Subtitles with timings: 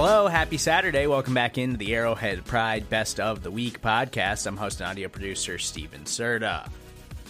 [0.00, 1.08] Hello, happy Saturday.
[1.08, 4.46] Welcome back into the Arrowhead Pride Best of the Week podcast.
[4.46, 6.70] I'm host and audio producer Steven Serta.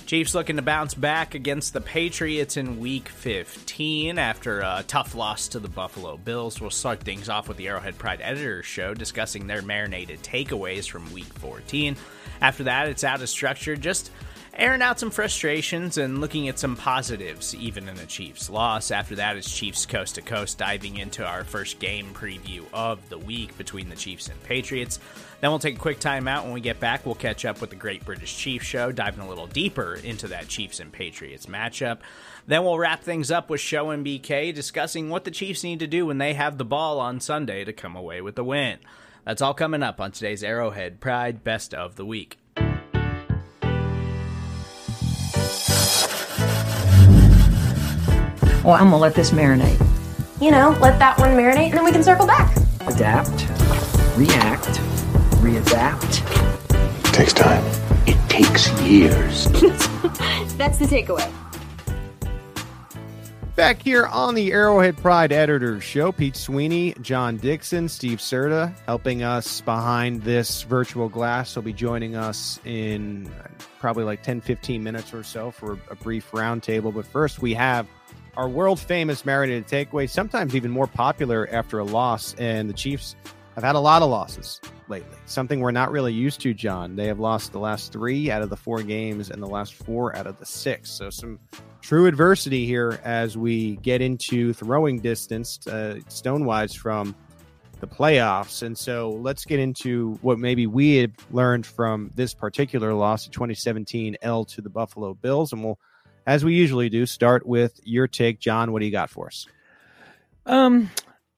[0.04, 5.48] Chiefs looking to bounce back against the Patriots in week 15 after a tough loss
[5.48, 6.60] to the Buffalo Bills.
[6.60, 11.10] We'll start things off with the Arrowhead Pride Editor Show discussing their marinated takeaways from
[11.10, 11.96] week 14.
[12.42, 14.10] After that, it's out of structure, just
[14.58, 18.90] airing out some frustrations and looking at some positives, even in a Chiefs loss.
[18.90, 23.18] After that is Chiefs Coast to Coast, diving into our first game preview of the
[23.18, 24.98] week between the Chiefs and Patriots.
[25.40, 26.44] Then we'll take a quick time out.
[26.44, 29.28] When we get back, we'll catch up with the Great British Chiefs Show, diving a
[29.28, 31.98] little deeper into that Chiefs and Patriots matchup.
[32.48, 35.86] Then we'll wrap things up with Show and BK discussing what the Chiefs need to
[35.86, 38.78] do when they have the ball on Sunday to come away with the win.
[39.24, 42.38] That's all coming up on today's Arrowhead Pride Best of the Week.
[48.68, 49.80] Well, I'm gonna let this marinate.
[50.42, 52.54] You know, let that one marinate and then we can circle back.
[52.86, 53.48] Adapt,
[54.14, 54.68] react,
[55.40, 56.20] readapt.
[56.98, 57.64] It takes time.
[58.06, 59.46] It takes years.
[60.58, 61.32] That's the takeaway.
[63.56, 69.22] Back here on the Arrowhead Pride Editors Show, Pete Sweeney, John Dixon, Steve Serta helping
[69.22, 71.54] us behind this virtual glass.
[71.54, 73.32] He'll be joining us in
[73.78, 76.92] probably like 10, 15 minutes or so for a brief roundtable.
[76.92, 77.86] But first, we have
[78.38, 82.34] our world famous marinated takeaway, sometimes even more popular after a loss.
[82.38, 83.16] And the Chiefs
[83.56, 86.94] have had a lot of losses lately, something we're not really used to, John.
[86.94, 90.14] They have lost the last three out of the four games and the last four
[90.16, 90.88] out of the six.
[90.88, 91.40] So, some
[91.80, 97.16] true adversity here as we get into throwing distance, uh, stonewise from
[97.80, 98.62] the playoffs.
[98.62, 103.30] And so let's get into what maybe we had learned from this particular loss, the
[103.30, 105.52] 2017 L to the Buffalo Bills.
[105.52, 105.78] And we'll
[106.28, 108.38] as we usually do, start with your take.
[108.38, 109.46] John, what do you got for us?
[110.44, 110.90] Um,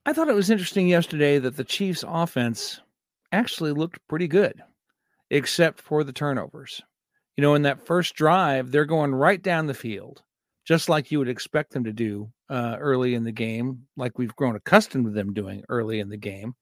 [0.05, 2.81] I thought it was interesting yesterday that the Chiefs' offense
[3.31, 4.61] actually looked pretty good,
[5.29, 6.81] except for the turnovers.
[7.37, 10.23] You know, in that first drive, they're going right down the field,
[10.65, 14.35] just like you would expect them to do uh, early in the game, like we've
[14.35, 16.53] grown accustomed to them doing early in the game.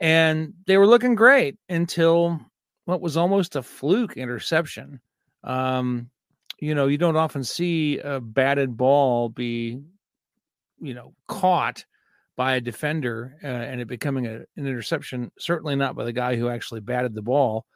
[0.00, 2.40] And they were looking great until
[2.86, 5.00] what was almost a fluke interception.
[5.44, 6.10] Um,
[6.58, 9.80] you know, you don't often see a batted ball be,
[10.80, 11.84] you know, caught
[12.36, 15.30] by a defender uh, and it becoming a, an interception.
[15.38, 17.66] Certainly not by the guy who actually batted the ball.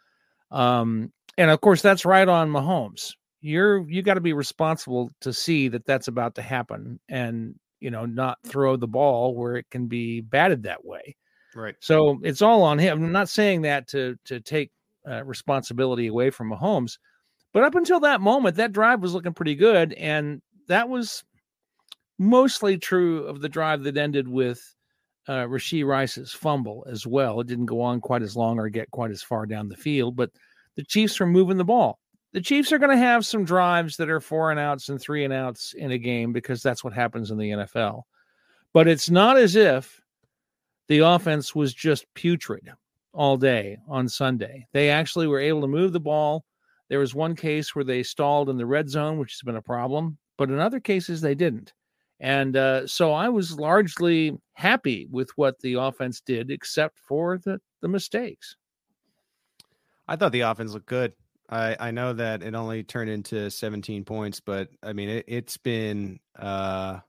[0.51, 3.15] Um, and of course, that's right on Mahomes.
[3.41, 7.91] You're you got to be responsible to see that that's about to happen, and you
[7.91, 11.17] know, not throw the ball where it can be batted that way.
[11.55, 11.75] Right.
[11.81, 13.03] So it's all on him.
[13.03, 14.71] I'm not saying that to to take
[15.09, 16.99] uh, responsibility away from Mahomes,
[17.53, 19.93] but up until that moment, that drive was looking pretty good.
[19.95, 21.25] And that was
[22.19, 24.63] mostly true of the drive that ended with
[25.27, 27.41] uh, Rashee Rice's fumble as well.
[27.41, 30.17] It didn't go on quite as long or get quite as far down the field,
[30.17, 30.31] but
[30.77, 31.99] the Chiefs were moving the ball.
[32.33, 35.25] The Chiefs are going to have some drives that are four and outs and three
[35.25, 38.03] and outs in a game because that's what happens in the NFL.
[38.73, 40.01] But it's not as if
[40.87, 42.71] the offense was just putrid
[43.13, 44.69] all day on Sunday.
[44.73, 46.45] They actually were able to move the ball
[46.91, 49.63] there was one case where they stalled in the red zone, which has been a
[49.63, 51.73] problem, but in other cases they didn't.
[52.19, 57.61] And uh, so I was largely happy with what the offense did, except for the,
[57.81, 58.57] the mistakes.
[60.07, 61.15] I thought the offense looked good.
[61.49, 65.57] I, I know that it only turned into 17 points, but I mean, it, has
[65.57, 67.01] been, uh, Uh,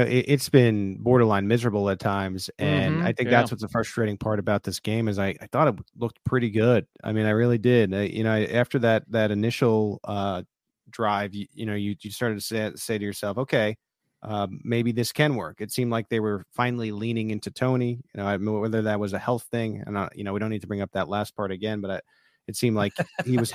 [0.00, 3.30] it, it's been borderline miserable at times, and Mhm, I think yeah.
[3.30, 6.50] that's what's the frustrating part about this game is I, I thought it looked pretty
[6.50, 6.86] good.
[7.04, 7.94] I mean, I really did.
[7.94, 10.42] Uh, you know, after that that initial uh,
[10.90, 13.76] drive, you, you know, you you started to say say to yourself, okay,
[14.22, 15.60] um, maybe this can work.
[15.60, 18.00] It seemed like they were finally leaning into Toney.
[18.14, 20.40] You know, I know whether that was a health thing, and I, you know, we
[20.40, 22.00] don't need to bring up that last part again, but I,
[22.48, 22.94] it seemed like
[23.24, 23.52] he was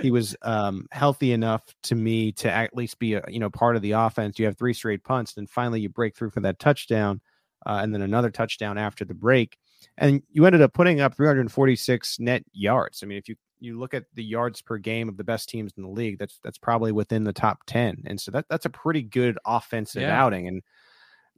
[0.00, 3.76] he was um, healthy enough to me to at least be a you know part
[3.76, 4.38] of the offense.
[4.38, 7.20] You have three straight punts, and finally you break through for that touchdown,
[7.66, 9.58] uh, and then another touchdown after the break,
[9.98, 13.02] and you ended up putting up 346 net yards.
[13.02, 15.72] I mean, if you you look at the yards per game of the best teams
[15.76, 18.70] in the league, that's that's probably within the top 10, and so that that's a
[18.70, 20.24] pretty good offensive Yeah.
[20.24, 20.62] outing, and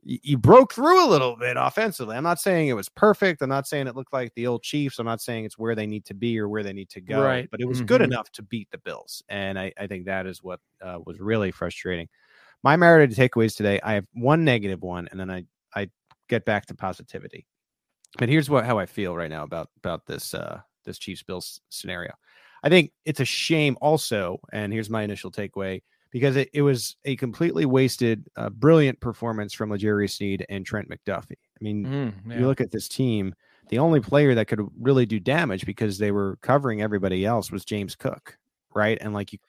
[0.07, 2.17] you broke through a little bit offensively.
[2.17, 3.41] I'm not saying it was perfect.
[3.43, 4.99] I'm not saying it looked like the old Chiefs.
[4.99, 7.23] I'm not saying it's where they need to be or where they need to go.
[7.23, 7.49] Right.
[7.51, 8.05] But it was good Mhm.
[8.05, 11.51] enough to beat the Bills, and I, I think that is what uh, was really
[11.51, 12.09] frustrating.
[12.63, 13.81] My merited takeaways today.
[13.83, 15.91] I have one negative one, and then I I
[16.29, 17.47] get back to positivity.
[18.19, 21.61] But here's what how I feel right now about about this uh, this Chiefs Bills
[21.71, 22.13] scenario.
[22.63, 25.83] I think it's a shame also, and here's my initial takeaway
[26.15, 30.89] because it, it was a completely wasted, uh, brilliant performance from L'Jarius Sneed and Trent
[30.89, 31.33] McDuffie.
[31.33, 32.39] I mean, Mm, yeah.
[32.39, 33.35] you look at this team,
[33.69, 37.65] the only player that could really do damage because they were covering everybody else was
[37.65, 38.39] James Cook,
[38.77, 38.97] right?
[39.01, 39.41] And like you,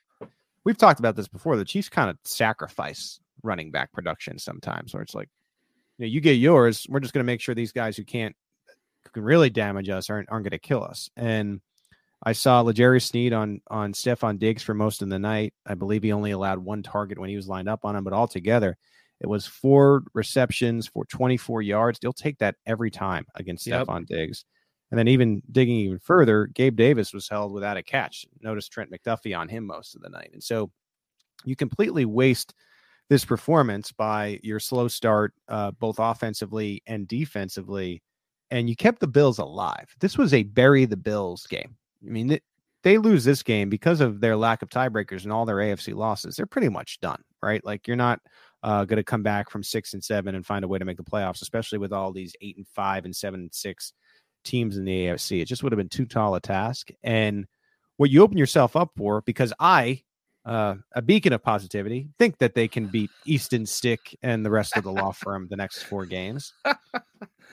[0.64, 1.56] we've talked about this before.
[1.56, 5.28] The Chiefs kind of sacrifice running back production sometimes, where it's like,
[5.98, 6.84] you know, you get yours.
[6.88, 8.34] We're just going to make sure these guys who can't,
[9.04, 11.08] who can really damage us, aren't aren't going to kill us.
[11.16, 11.60] And
[12.22, 15.54] I saw L'Jarius Sneed on on Stefon Diggs for most of the night.
[15.66, 18.12] I believe he only allowed one target when he was lined up on him, but
[18.12, 18.76] altogether,
[19.20, 21.98] it was four receptions for 24 yards.
[21.98, 23.86] They'll take that every time against Yep.
[23.86, 24.44] Stefon Diggs.
[24.90, 28.24] And then even digging even further, Gabe Davis was held without a catch.
[28.40, 30.30] Notice Trent McDuffie on him most of the night.
[30.32, 30.70] And so
[31.44, 32.54] you completely waste
[33.08, 38.02] this performance by your slow start, uh, both offensively and defensively,
[38.50, 39.94] and you kept the Bills alive.
[40.00, 41.76] This was a bury the Bills game.
[42.04, 42.38] I mean,
[42.82, 46.36] they lose this game because of their lack of tiebreakers and all their AFC losses.
[46.36, 47.64] They're pretty much done, right?
[47.64, 48.20] Like you're not
[48.62, 50.96] uh, going to come back from six and seven and find a way to make
[50.96, 53.92] the playoffs, especially with all these eight and five and seven and six
[54.44, 55.40] teams in the AFC.
[55.40, 56.90] It just would have been too tall a task.
[57.02, 57.46] And
[57.96, 60.02] what you open yourself up for, because I,
[60.46, 64.76] uh, a beacon of positivity, think that they can beat Easton Stick and the rest
[64.76, 66.54] of the law firm the next four games.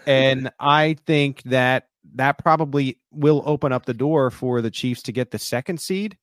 [0.06, 5.12] And I think that that probably will open up the door for the Chiefs to
[5.12, 6.18] get the second seed.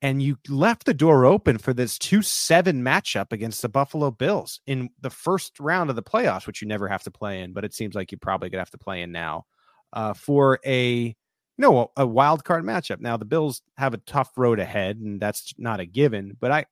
[0.00, 4.60] And you left the door open for this 2 7 matchup against the Buffalo Bills
[4.66, 7.64] in the first round of the playoffs, which you never have to play in, but
[7.64, 9.44] it seems like you probably could have to play in now
[9.92, 11.14] uh, for a
[11.58, 13.00] no a wild card matchup.
[13.00, 16.36] Now the Bills have a tough road ahead, and that's not a given.
[16.40, 16.66] But I,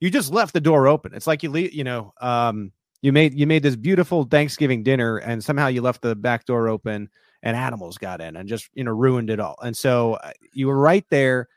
[0.00, 1.14] you just left the door open.
[1.14, 2.72] It's like you leave, you know, um,
[3.02, 6.68] you made you made this beautiful Thanksgiving dinner, and somehow you left the back door
[6.68, 7.08] open,
[7.42, 9.56] and animals got in and just you know ruined it all.
[9.62, 11.48] And so uh, you were right there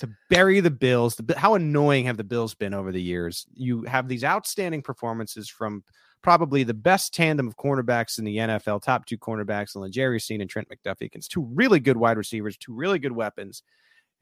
[0.00, 1.16] to bury the Bills.
[1.16, 3.46] The, how annoying have the Bills been over the years?
[3.54, 5.84] You have these outstanding performances from
[6.24, 10.40] probably the best tandem of cornerbacks in the NFL, top two cornerbacks, and Jerry Seen
[10.40, 13.62] and Trent McDuffie against two really good wide receivers, two really good weapons.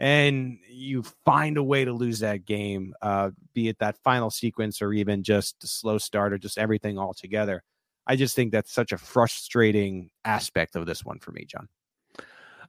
[0.00, 4.82] And you find a way to lose that game, uh, be it that final sequence
[4.82, 7.62] or even just a slow start or just everything all together.
[8.04, 11.68] I just think that's such a frustrating aspect of this one for me, John.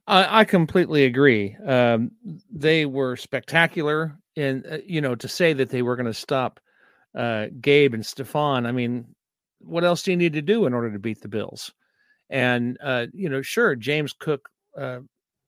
[0.06, 1.56] I, I completely agree.
[1.66, 2.12] Um,
[2.52, 6.60] they were spectacular, and uh, you know, to say that they were going to stop
[7.16, 9.14] uh, Gabe and Stefan, I mean,
[9.66, 11.72] what else do you need to do in order to beat the Bills?
[12.30, 15.00] And uh, you know, sure, James Cook uh,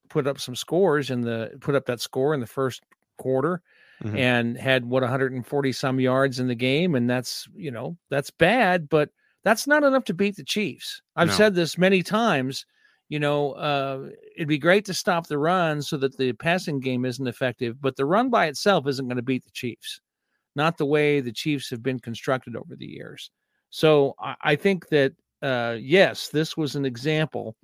[0.09, 2.83] put up some scores in the put up that score in the first
[3.19, 3.63] quarter,
[4.01, 4.19] Mhm.
[4.19, 8.89] and had what 140 some yards in the game, and that's you know that's bad,
[8.89, 9.11] but
[9.45, 11.03] that's not enough to beat the Chiefs.
[11.17, 11.33] I've No.
[11.33, 12.67] said this many times
[13.09, 17.05] you know, uh, it'd be great to stop the run so that the passing game
[17.05, 20.01] isn't effective, but the run by itself isn't going to beat the Chiefs,
[20.57, 23.31] not the way the Chiefs have been constructed over the years.
[23.71, 27.57] So I, I think that, uh, yes, this was an example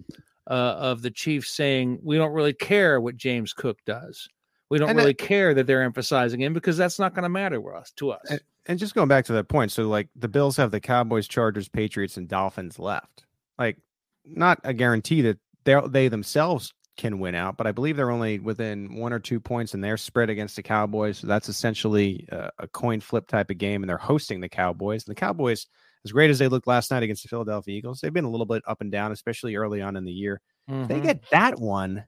[0.51, 4.29] uh, of the Chiefs saying, we don't really care what James Cook does.
[4.71, 7.29] We don't And that- really care that they're emphasizing him because that's not going to
[7.29, 7.93] matter to us.
[7.97, 8.21] To us.
[8.31, 11.29] And, and just going back to that point, so like the Bills have the Cowboys,
[11.29, 13.25] Chargers, Patriots, and Dolphins left.
[13.59, 13.79] Like,
[14.25, 18.39] not a guarantee that they they themselves can win out, but I believe they're only
[18.39, 21.19] within one or two points in their spread against the Cowboys.
[21.19, 25.07] So that's essentially a, a coin flip type of game, and they're hosting the Cowboys.
[25.07, 25.67] And the Cowboys,
[26.05, 28.47] as great as they looked last night against the Philadelphia Eagles, they've been a little
[28.47, 30.41] bit up and down, especially early on in the year.
[30.69, 31.05] If They mm-hmm.
[31.05, 32.05] get that one.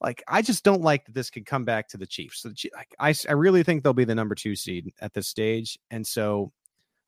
[0.00, 2.42] Like I just don't like that this could come back to the Chiefs.
[2.42, 5.26] So the like, I I really think they'll be the number two seed at this
[5.26, 6.52] stage, and so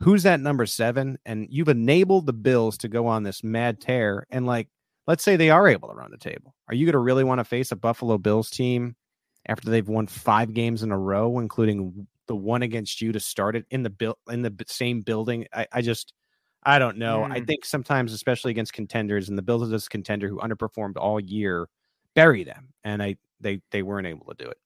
[0.01, 1.19] who's that number seven?
[1.27, 4.27] And you've enabled the Bills to go on this mad tear.
[4.31, 4.69] And like,
[5.07, 6.55] let's say they are able to run the table.
[6.69, 8.97] Are you going to really want to face a Buffalo Bills team
[9.47, 13.57] after they've won five games in a row, including the one against you to start
[13.57, 15.47] it in the bill in the same building?
[15.53, 16.13] I, I just,
[16.65, 17.21] I don't know.
[17.21, 17.33] Mm.
[17.33, 21.21] I think sometimes, especially against contenders, and the Bills is this contender who underperformed all
[21.21, 21.69] year,
[22.15, 24.59] bury them, and I they they weren't able to do it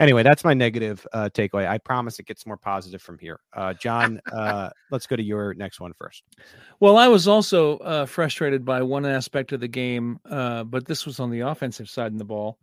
[0.00, 1.68] anyway, that's my negative uh, takeaway.
[1.68, 3.38] I promise it gets more positive from here.
[3.52, 6.24] Uh, John, uh, let's go to your next one first.
[6.80, 11.06] Well, I was also uh, frustrated by one aspect of the game, uh, but this
[11.06, 12.58] was on the offensive side in the ball.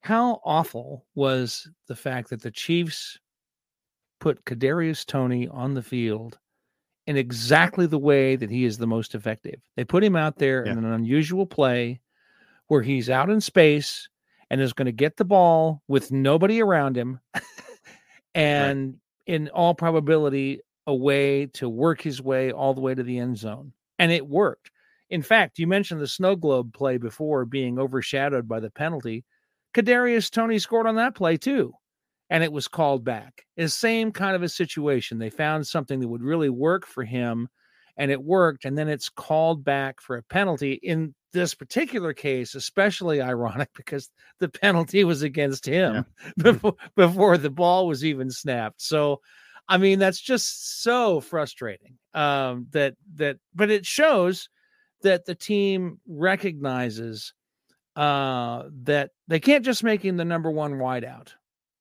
[0.00, 3.18] How awful was the fact that the Chiefs
[4.18, 6.38] put Kadarius Toney on the field
[7.06, 9.60] in exactly the way that he is the most effective?
[9.76, 10.72] They put him out there yeah.
[10.72, 12.00] in an unusual play
[12.68, 14.08] where he's out in space
[14.52, 17.18] and is going to get the ball with nobody around him
[18.34, 19.34] and right.
[19.34, 23.38] in all probability a way to work his way all the way to the end
[23.38, 24.70] zone and it worked
[25.10, 29.24] in fact you mentioned the snow globe play before being overshadowed by the penalty
[29.74, 31.72] kadarius Toney scored on that play too
[32.30, 33.44] and it was called back.
[33.56, 35.18] The same kind of a situation.
[35.18, 37.48] They found something that would really work for him
[37.96, 42.54] and it worked and then it's called back for a penalty in this particular case
[42.54, 46.32] especially ironic because the penalty was against him yeah.
[46.36, 48.80] before before the ball was even snapped.
[48.80, 49.20] So
[49.68, 54.48] i mean that's just so frustrating um that that but it shows
[55.02, 57.32] that the team recognizes
[57.94, 61.28] uh that they can't just make him the number one wideout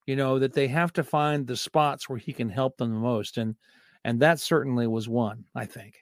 [0.05, 2.99] you know that they have to find the spots where he can help them the
[2.99, 3.55] most and
[4.03, 5.95] and that certainly was one i think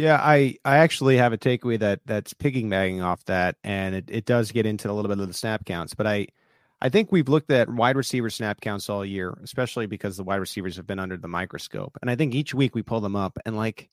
[0.00, 4.06] yeah, I I actually have a takeaway that that's pigging piggybacking off that, and it,
[4.08, 5.92] it does get into a little bit of the snap counts.
[5.92, 6.28] But I
[6.80, 10.36] I think we've looked at wide receiver snap counts all year, especially because the wide
[10.36, 11.98] receivers have been under the microscope.
[12.00, 13.90] And I think each week we pull them up, and like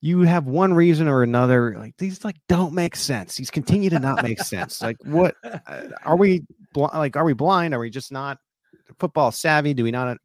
[0.00, 3.36] you have one reason or another, like these like don't make sense.
[3.36, 4.80] These continue to not make sense.
[4.80, 7.16] Like what uh, are we like?
[7.16, 7.74] Are we blind?
[7.74, 8.38] Are we just not
[8.98, 9.74] football savvy?
[9.74, 10.18] Do we not?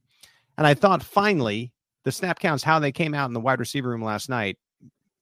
[0.58, 1.72] And I thought finally
[2.03, 4.58] the snap counts, how they came out in the wide receiver room last night,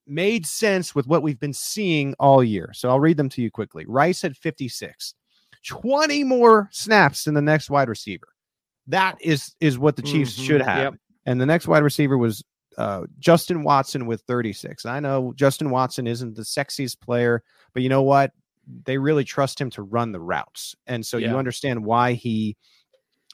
[0.08, 2.72] made sense with what we've been seeing all year.
[2.74, 3.86] So I'll read them to you quickly.
[3.88, 5.14] Rice had 56,
[5.66, 8.28] 20 more snaps than the next wide receiver.
[8.88, 10.44] That is is what the Chiefs mm-hmm.
[10.44, 10.94] should have.
[10.94, 10.94] Yep.
[11.28, 12.44] And the next wide receiver was
[12.78, 14.86] uh, Justin Watson with 36.
[14.86, 18.32] I know Justin Watson isn't the sexiest player, but you know what?
[18.86, 20.76] They really trust him to run the routes.
[20.88, 21.32] And so yeah.
[21.32, 22.58] you understand why he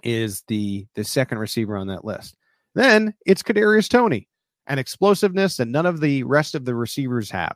[0.04, 2.36] is the the second receiver on that list.
[2.76, 4.28] Then it's Kadarius Toney,
[4.68, 7.56] an explosiveness that none of the rest of the receivers have.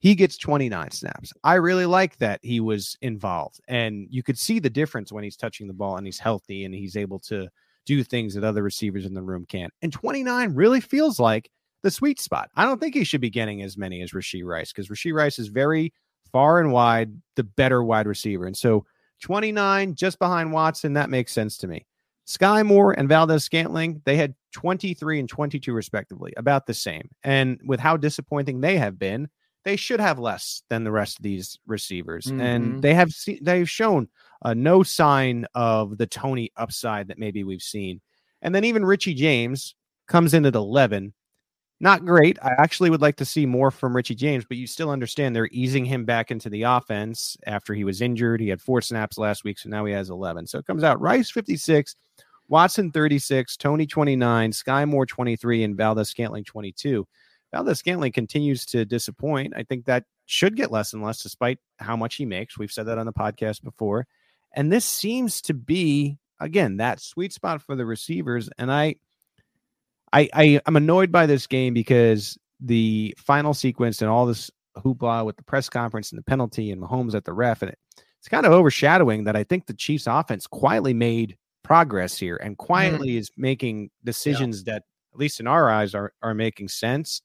[0.00, 1.32] He gets 29 snaps.
[1.42, 3.60] I really like that he was involved.
[3.66, 6.72] And you could see the difference when he's touching the ball and he's healthy and
[6.72, 7.48] he's able to
[7.88, 9.72] do things that other receivers in the room can't.
[9.80, 11.50] And 29 really feels like
[11.82, 12.50] the sweet spot.
[12.54, 15.38] I don't think he should be getting as many as Rashee Rice because Rashee Rice
[15.38, 15.94] is very
[16.30, 18.44] far and wide the better wide receiver.
[18.44, 18.84] And so
[19.22, 21.86] 29 just behind Watson, that makes sense to me.
[22.26, 27.08] Skyy Moore and Valdes Scantling, they had 23 and 22 respectively, about the same.
[27.24, 29.30] And with how disappointing they have been,
[29.68, 32.24] they should have less than the rest of these receivers.
[32.24, 32.40] Mm-hmm.
[32.40, 34.08] And they have seen, they've shown
[34.40, 38.00] uh, no sign of the Toney upside that maybe we've seen.
[38.40, 39.74] And then even Richie James
[40.06, 41.12] comes in at 11.
[41.80, 42.38] Not great.
[42.42, 45.50] I actually would like to see more from Richie James, but you still understand they're
[45.52, 48.40] easing him back into the offense after he was injured.
[48.40, 50.46] He had four snaps last week, so now he has 11.
[50.46, 51.94] So it comes out Rice 56,
[52.48, 57.06] Watson 36, Toney 29, Skyy Moore 23, and Valdes-Scantling 22.
[57.52, 59.54] Valdes-Scantling continues to disappoint.
[59.56, 62.58] I think that should get less and less despite how much he makes.
[62.58, 64.06] We've said that on the podcast before.
[64.54, 68.48] And this seems to be, again, that sweet spot for the receivers.
[68.58, 68.96] And I
[70.12, 75.24] I, I I'm annoyed by this game because the final sequence and all this hoopla
[75.24, 77.78] with the press conference and the penalty and Mahomes at the ref and it,
[78.18, 82.56] it's kind of overshadowing that I think the Chiefs offense quietly made progress here and
[82.56, 82.66] mm-hmm.
[82.66, 83.18] quietly mm.
[83.18, 84.74] is making decisions yeah.
[84.74, 87.22] that at least in our eyes are are making sense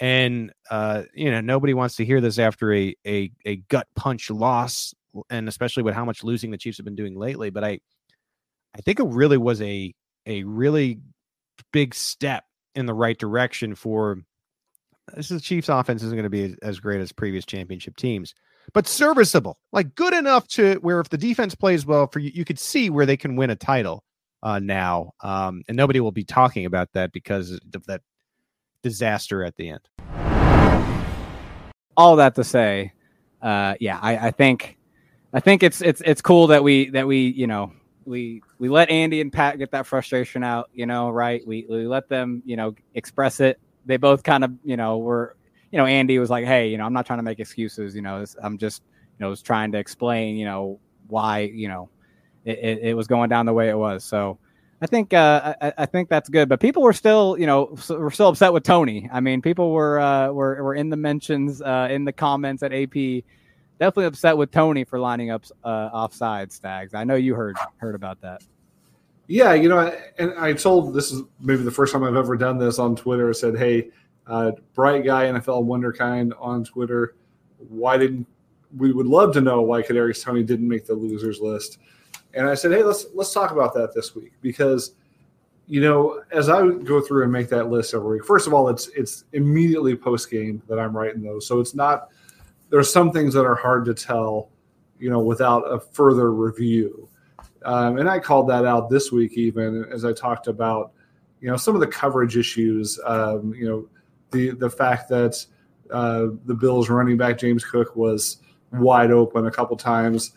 [0.00, 4.30] and uh you know nobody wants to hear this after a a, a gut punch
[4.30, 4.94] loss
[5.30, 7.78] and especially with how much losing the chiefs have been doing lately but i
[8.76, 9.94] i think it really was a
[10.26, 10.98] a really
[11.72, 12.44] big step
[12.74, 14.18] in the right direction for
[15.14, 18.34] this is the chiefs offense isn't going to be as great as previous championship teams
[18.72, 22.44] but serviceable, like good enough to where if the defense plays well for you, you
[22.44, 24.04] could see where they can win a title
[24.42, 25.12] uh, now.
[25.22, 28.02] Um, and nobody will be talking about that because of that
[28.82, 29.80] disaster at the end.
[31.96, 32.92] All that to say,
[33.40, 34.78] uh, yeah, I, I think,
[35.32, 37.72] I think it's it's it's cool that we that we you know
[38.04, 41.46] we we let Andy and Pat get that frustration out, you know, right?
[41.46, 43.58] We we let them, you know, express it.
[43.86, 45.36] They both kind of, you know, were,
[45.70, 48.02] you know, Andy was like, "Hey, you know, I'm not trying to make excuses, you
[48.02, 48.82] know, I'm just,
[49.18, 51.88] you know, was trying to explain, you know, why, you know,
[52.44, 54.38] it, it, it was going down the way it was." So,
[54.82, 58.10] I think uh, I, I, think that's good, but people were still, you know, were
[58.10, 59.08] still upset with Toney.
[59.12, 62.72] I mean, people were uh, were were in the mentions, uh, in the comments at
[62.72, 63.22] AP,
[63.78, 66.94] definitely upset with Toney for lining up uh, offside stags.
[66.94, 68.42] I know you heard heard about that.
[69.28, 72.58] Yeah, you know, and I told this is maybe the first time I've ever done
[72.58, 73.28] this on Twitter.
[73.28, 73.90] I said, "Hey,
[74.26, 77.14] uh, bright guy NFL wonderkind on Twitter,
[77.68, 78.26] why didn't
[78.76, 81.78] we would love to know why Kadarius Toney didn't make the losers list?"
[82.34, 84.94] And I said, hey, let's let's talk about that this week because
[85.66, 88.68] you know, as I go through and make that list every week, first of all,
[88.68, 91.46] it's it's immediately post game that I'm writing those.
[91.46, 92.08] So it's not
[92.70, 94.50] there's some things that are hard to tell,
[94.98, 97.08] you know, without a further review.
[97.64, 100.92] Um, and I called that out this week, even as I talked about,
[101.40, 102.98] you know, some of the coverage issues.
[103.04, 103.88] Um, you know,
[104.30, 105.44] the the fact that
[105.90, 108.38] uh, the Bills running back James Cook was
[108.72, 110.32] wide open a couple times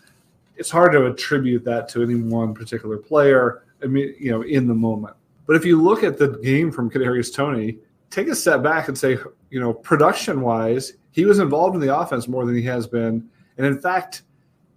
[0.58, 3.64] it's hard to attribute that to any one particular player.
[3.84, 5.16] I mean, you know, in the moment.
[5.46, 7.78] But if you look at the game from Kadarius Toney,
[8.10, 9.18] take a step back and say,
[9.50, 13.30] you know, production wise, he was involved in the offense more than he has been,
[13.58, 14.24] and in fact,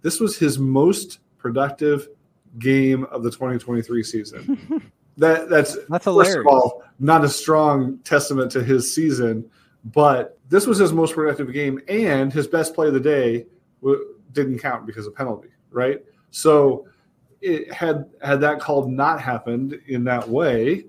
[0.01, 2.07] this was his most productive
[2.59, 4.83] game of the 2023 season.
[5.17, 6.35] that that's that's hilarious.
[6.35, 9.49] First of all, not a strong testament to his season,
[9.85, 13.45] but this was his most productive game, and his best play of the day
[14.33, 16.03] didn't count because of penalty right?
[16.31, 16.87] So
[17.41, 20.85] it had had that call not happened in that way,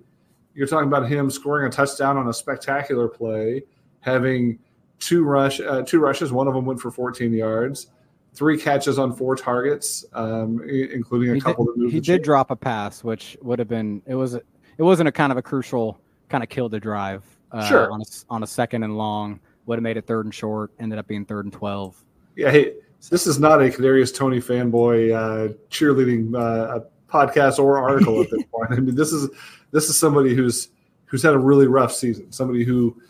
[0.55, 3.63] you're talking about him scoring a touchdown on a spectacular play,
[4.01, 4.59] having
[4.99, 6.33] two rush uh, two rushes.
[6.33, 7.89] One of them went for 14 yards,
[8.35, 11.67] three catches on four targets, um, including a he couple.
[11.77, 14.45] Did, he did drop a pass, which would have been it was it
[14.79, 17.25] wasn't a kind of a crucial kind of kill the drive.
[17.53, 17.91] Uh, sure.
[17.91, 20.71] On a, on a second and long, would have made it third and short.
[20.79, 22.03] Ended up being third and twelve.
[22.37, 22.51] Yeah.
[22.51, 22.75] Hey,
[23.09, 28.43] this is not a Kadarius Toney fanboy uh, cheerleading uh, podcast or article at this
[28.53, 28.73] point.
[28.73, 29.31] I mean, this is
[29.71, 30.69] this is somebody who's
[31.07, 32.31] who's had a really rough season.
[32.31, 33.01] Somebody who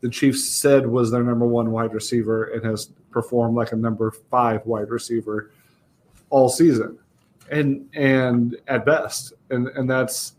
[0.00, 4.10] the Chiefs said was their number one wide receiver and has performed like a number
[4.30, 5.50] five wide receiver
[6.30, 6.98] all season,
[7.50, 10.34] and and at best, and and that's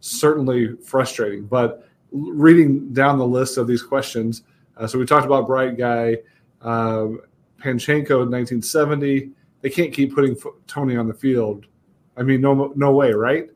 [0.00, 1.46] certainly frustrating.
[1.46, 4.42] But reading down the list of these questions,
[4.76, 6.18] uh, so we talked about bright guy.
[6.60, 7.08] Uh,
[7.60, 9.30] Panchenko in 1970.
[9.62, 11.66] They can't keep putting Toney on the field.
[12.16, 13.48] I mean, no, no way, right?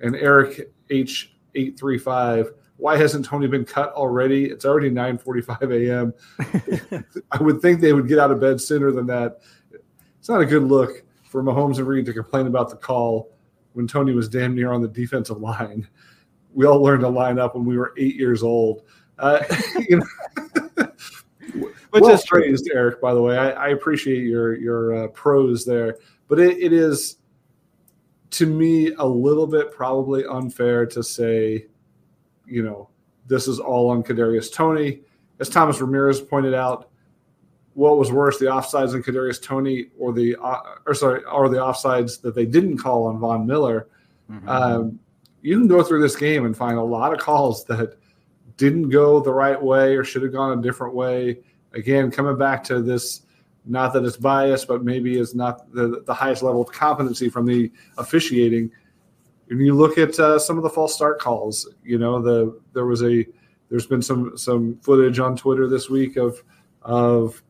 [0.00, 2.52] And Eric H eight three five.
[2.76, 4.46] Why hasn't Toney been cut already?
[4.46, 6.12] It's already 9:45
[6.90, 7.04] a.m.
[7.30, 9.40] I would think they would get out of bed sooner than that.
[10.18, 13.32] It's not a good look for Mahomes and Reid to complain about the call
[13.72, 15.86] when Toney was damn near on the defensive line.
[16.52, 18.82] We all learned to line up when we were eight years old.
[19.18, 19.42] Uh,
[19.88, 20.02] you
[20.76, 20.88] know,
[21.92, 23.02] which well is praised, Eric.
[23.02, 27.18] By the way, I, I appreciate your your uh, prose there, but it, it is
[28.30, 31.66] to me a little bit probably unfair to say,
[32.46, 32.88] you know,
[33.26, 35.02] this is all on Kadarius Toney,
[35.38, 36.88] As Thomas Ramirez pointed out,
[37.74, 41.58] what was worse, the offsides on Kadarius Toney, or the uh, or sorry, or the
[41.58, 43.88] offsides that they didn't call on Von Miller.
[44.30, 44.48] Mm-hmm.
[44.48, 44.98] Um,
[45.42, 47.98] you can go through this game and find a lot of calls that
[48.56, 51.38] didn't go the right way or should have gone a different way
[51.74, 53.22] again, coming back to this,
[53.64, 57.46] not that it's biased, but maybe it's not the, the highest level of competency from
[57.46, 58.70] the officiating.
[59.46, 62.86] When you look at uh, some of the false start calls, you know, the there
[62.86, 63.26] was a
[63.68, 66.42] there's been some some footage on Twitter this week of
[66.82, 67.42] of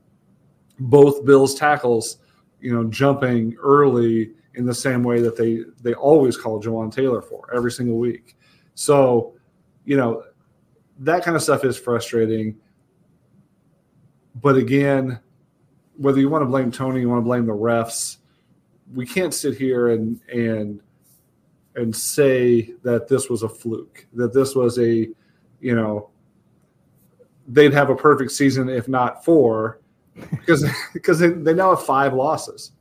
[0.78, 2.18] both Bills tackles,
[2.60, 7.22] you know, jumping early in the same way that they they always call Jawaan Taylor
[7.22, 8.36] for every single week.
[8.74, 9.34] So,
[9.84, 10.24] you know,
[10.98, 12.56] that kind of stuff is frustrating.
[14.40, 15.20] But again,
[15.96, 18.18] whether you want to blame Toney, you want to blame the refs,
[18.94, 20.80] we can't sit here and and
[21.74, 25.08] and say that this was a fluke, that this was a,
[25.60, 26.10] you know,
[27.48, 29.80] they'd have a perfect season if not four,
[30.30, 32.72] because because they, they now have five losses.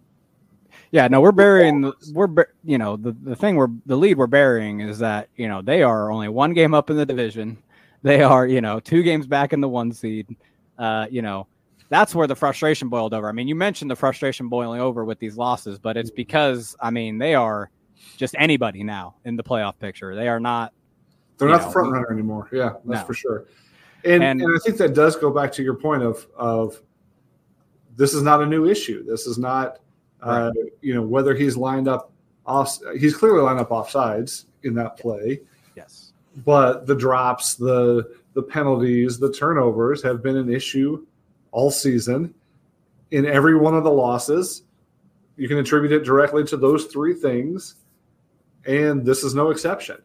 [0.92, 1.82] Yeah, no, we're burying.
[1.82, 5.48] the We're you know the the thing we're the lead we're burying is that you
[5.48, 7.58] know they are only one game up in the division.
[8.04, 10.36] They are you know two games back in the one seed
[10.78, 11.48] uh, you know,
[11.90, 13.28] that's where the frustration boiled over.
[13.28, 16.90] I mean, you mentioned the frustration boiling over with these losses, but it's because I
[16.90, 17.70] mean they are
[18.18, 20.16] just anybody now in the playoff picture.
[20.16, 20.74] They are not.
[21.38, 22.50] They're not know, the front runner anymore.
[22.52, 23.06] Yeah, that's no.
[23.06, 23.46] for sure.
[24.04, 26.82] And, and, and I think that does go back to your point of of
[27.98, 29.04] this is not a new issue.
[29.04, 29.80] This is not
[30.22, 32.12] uh, you know whether he's lined up
[32.46, 32.80] off.
[32.98, 35.42] He's clearly lined up off sides in that play,
[35.76, 36.14] Yes.
[36.46, 41.06] but the drops, the the penalties, the turnovers have been an issue
[41.52, 42.34] all season.
[43.12, 44.64] In every one of the losses,
[45.36, 47.76] you can attribute it directly to those three things,
[48.66, 49.98] and this is no exception.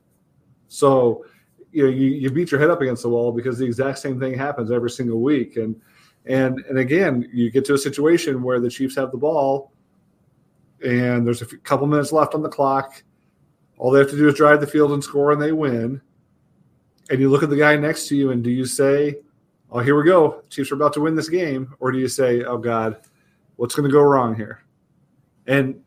[0.68, 1.24] So,
[1.72, 4.18] you know, you, you beat your head up against the wall because the exact same
[4.18, 5.80] thing happens every single week, and
[6.24, 9.72] and and again, you get to a situation where the Chiefs have the ball,
[10.84, 13.02] and there's a couple minutes left on the clock.
[13.78, 16.00] All they have to do is drive the field and score, and they win.
[17.10, 19.18] And you look at the guy next to you, and do you say,
[19.70, 22.42] "Oh, here we go, Chiefs are about to win this game," or do you say,
[22.42, 22.96] "Oh God,
[23.56, 24.62] what's going to go wrong here?"
[25.46, 25.80] And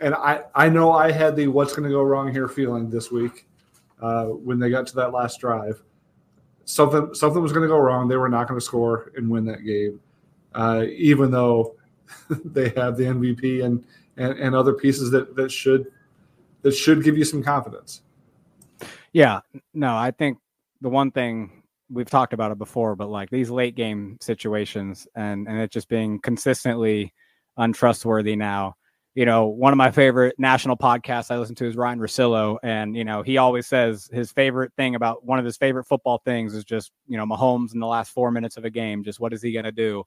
[0.00, 3.10] and I I know I had the "what's going to go wrong here" feeling this
[3.10, 3.46] week
[4.00, 5.82] uh, when they got to that last drive.
[6.64, 8.08] Something something was going to go wrong.
[8.08, 10.00] They were not going to score and win that game,
[10.54, 11.74] uh, even though
[12.44, 13.84] they have the MVP and,
[14.16, 15.92] and and other pieces that that should
[16.62, 18.00] that should give you some confidence.
[19.12, 19.40] Yeah,
[19.74, 20.38] no, I think
[20.80, 25.46] the one thing we've talked about it before, but like these late game situations and
[25.48, 27.12] and it just being consistently
[27.56, 28.74] untrustworthy now.
[29.14, 32.96] You know, one of my favorite national podcasts I listen to is Ryan Russillo, and
[32.96, 36.54] you know he always says his favorite thing about one of his favorite football things
[36.54, 39.04] is just you know Mahomes in the last four minutes of a game.
[39.04, 40.04] Just what is he going to do?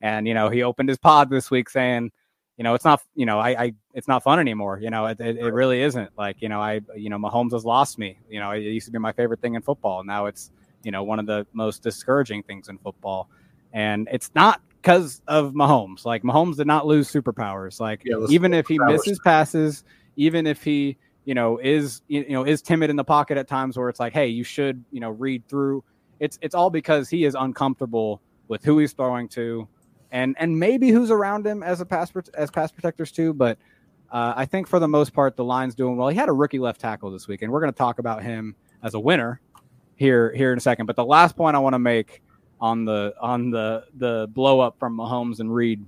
[0.00, 2.10] And you know he opened his pod this week saying,
[2.58, 4.80] you know, it's not, you know, I, I, it's not fun anymore.
[4.80, 6.10] You know, it, it, it really isn't.
[6.18, 8.18] Like, you know, I, you know, Mahomes has lost me.
[8.28, 10.02] You know, it used to be my favorite thing in football.
[10.02, 10.50] Now it's,
[10.82, 13.30] you know, one of the most discouraging things in football.
[13.72, 16.04] And it's not because of Mahomes.
[16.04, 17.78] Like, Mahomes did not lose superpowers.
[17.78, 19.84] Like, Yeah, even if he misses passes,
[20.16, 23.78] even if he, you know, is, you know, is timid in the pocket at times
[23.78, 25.84] where it's like, hey, you should, you know, read through.
[26.18, 29.68] It's, it's all because he is uncomfortable with who he's throwing to,
[30.10, 33.34] and and maybe who's around him as a pass as pass protectors too.
[33.34, 33.58] But
[34.10, 36.08] uh, I think for the most part, the line's doing well.
[36.08, 38.56] He had a rookie left tackle this week, and we're going to talk about him
[38.82, 39.40] as a winner
[39.96, 40.86] here here in a second.
[40.86, 42.22] But the last point I want to make
[42.60, 45.84] on the on the the blow up from Mahomes and Reid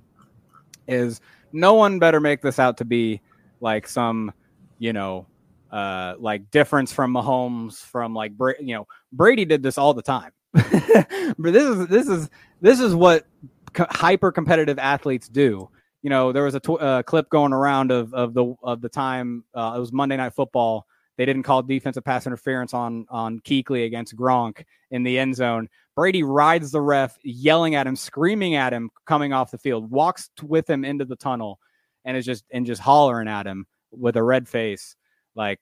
[0.86, 1.20] is
[1.52, 3.20] no one better make this out to be
[3.60, 4.32] like some
[4.78, 5.26] you know
[5.70, 10.32] uh like difference from Mahomes from like you know Brady did this all the time.
[10.52, 12.30] but this is this is
[12.60, 13.26] this is what
[13.72, 15.68] co- hyper competitive athletes do.
[16.02, 18.88] You know, there was a tw- uh, clip going around of of the of the
[18.88, 20.86] time uh, it was Monday Night Football.
[21.16, 25.68] They didn't call defensive pass interference on on Kuechly against Gronk in the end zone.
[25.94, 30.30] Brady rides the ref, yelling at him, screaming at him, coming off the field, walks
[30.42, 31.58] with him into the tunnel,
[32.04, 34.96] and is just and just hollering at him with a red face,
[35.34, 35.60] like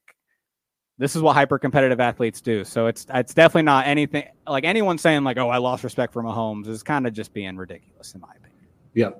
[0.98, 2.64] this is what hyper competitive athletes do.
[2.64, 6.22] So it's it's definitely not anything like anyone saying like, oh, I lost respect for
[6.22, 8.68] Mahomes is kind of just being ridiculous in my opinion.
[8.94, 9.10] Yeah,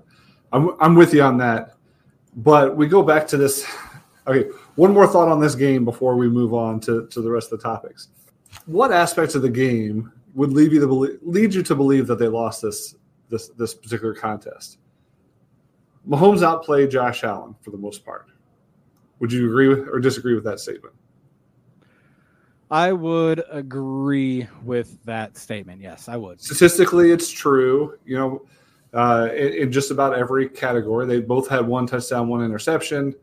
[0.53, 1.75] I'm I'm with you on that.
[2.37, 3.67] But we go back to this.
[4.27, 7.51] Okay, one more thought on this game before we move on to, to the rest
[7.51, 8.09] of the topics.
[8.67, 12.19] What aspects of the game would lead you to believe, lead you to believe that
[12.19, 12.95] they lost this
[13.29, 14.79] this this particular contest?
[16.07, 18.27] Mahomes outplayed Josh Allen for the most part.
[19.21, 20.95] Would you agree with or disagree with that statement?
[22.71, 25.81] I would agree with that statement.
[25.81, 26.41] Yes, I would.
[26.41, 27.99] Statistically, it's true.
[28.05, 28.47] You know,
[28.93, 33.15] uh, in, in just about every category, they both had one touchdown, one interception.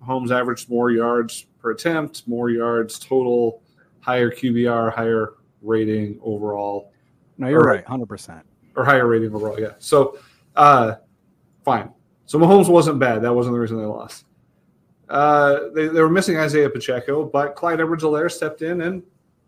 [0.00, 3.62] Holmes averaged more yards per attempt, more yards total,
[4.00, 6.92] higher QBR, higher rating overall,
[7.36, 8.44] No, you're Or- right, hundred percent.
[8.76, 9.58] or higher rating overall.
[9.58, 9.72] Yeah.
[9.78, 10.18] So,
[10.56, 10.94] uh,
[11.64, 11.90] fine.
[12.26, 13.22] So Mahomes wasn't bad.
[13.22, 14.24] That wasn't the reason they lost.
[15.08, 19.02] Uh, they, they were missing Isaiah Pacheco, but Clyde Edwards-Helaire stepped in and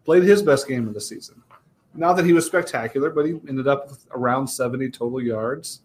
[0.05, 1.43] played his best game of the season.
[1.95, 5.83] Not that he was spectacular, but he ended up with around 70 total yards.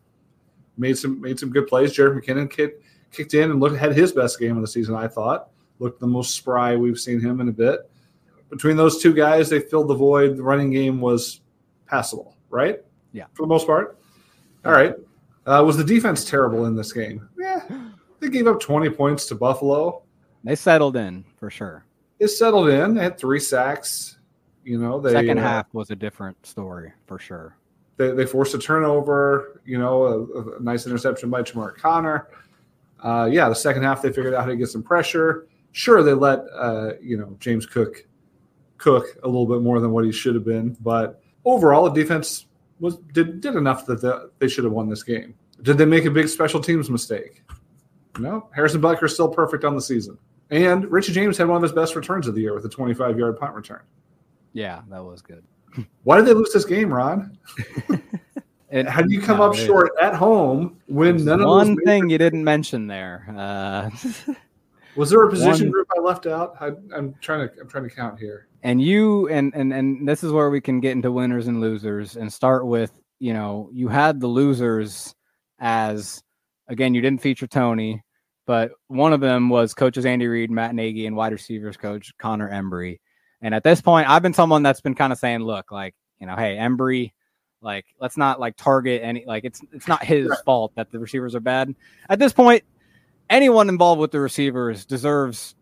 [0.77, 1.93] Made some made some good plays.
[1.93, 4.93] Jerick McKinnon kicked kicked in and looked had his best game of the season.
[4.93, 7.89] I thought looked the most spry we've seen him in a bit.
[8.49, 10.37] Between those two guys, they filled the void.
[10.37, 11.41] The running game was
[11.87, 12.81] passable, right?
[13.13, 13.25] Yeah.
[13.33, 13.97] for the most part.
[14.65, 14.95] All right.
[15.45, 17.29] Uh, was the defense terrible in this game?
[17.37, 17.61] Yeah,
[18.25, 20.01] they gave up 20 points to Buffalo.
[20.43, 21.85] They settled in for sure.
[22.19, 22.95] They settled in.
[22.95, 24.17] They had three sacks.
[24.63, 27.55] You know, they Second uh, half was a different story for sure.
[27.97, 29.61] they, they forced a turnover.
[29.65, 32.29] You know, a, a nice interception by Jamar Connor.
[33.03, 35.47] Uh, yeah, the second half they figured out how to get some pressure.
[35.71, 38.05] Sure, they let uh, you know James Cook
[38.77, 42.47] cook a little bit more than what he should have been, but overall, the defense
[42.79, 45.35] was did did enough that the, they should have won this game.
[45.61, 47.43] Did they make a big special teams mistake?
[48.19, 48.49] No.
[48.53, 50.17] Harrison Butker is still perfect on the season,
[50.49, 53.17] and Richie James had one of his best returns of the year with a 25
[53.19, 53.81] yard punt return.
[54.53, 55.43] Yeah, that was good.
[56.03, 57.37] Why did they lose this game, Ron?
[58.71, 61.69] It, How do you come no, up short at home when there's none of one
[61.75, 63.25] major- thing you didn't mention there.
[63.29, 63.89] Uh,
[64.95, 66.55] Was there a position One- group I left out?
[66.59, 68.47] I, I'm trying to I'm trying to count here.
[68.63, 72.17] and you and and and this is where we can get into winners and losers
[72.17, 75.13] and start with you know you had the losers
[75.59, 76.23] as
[76.67, 78.03] again you didn't feature toney
[78.45, 82.49] but one of them was coaches andy reid matt nagy and wide receivers coach connor
[82.49, 82.99] embree
[83.41, 86.27] and at this point i've been someone that's been kind of saying look like you
[86.27, 87.11] know hey embree
[87.61, 90.39] like let's not like target any like it's it's not his Right.
[90.45, 91.73] fault that the receivers are bad
[92.09, 92.63] at this point
[93.29, 95.55] anyone involved with the receivers deserves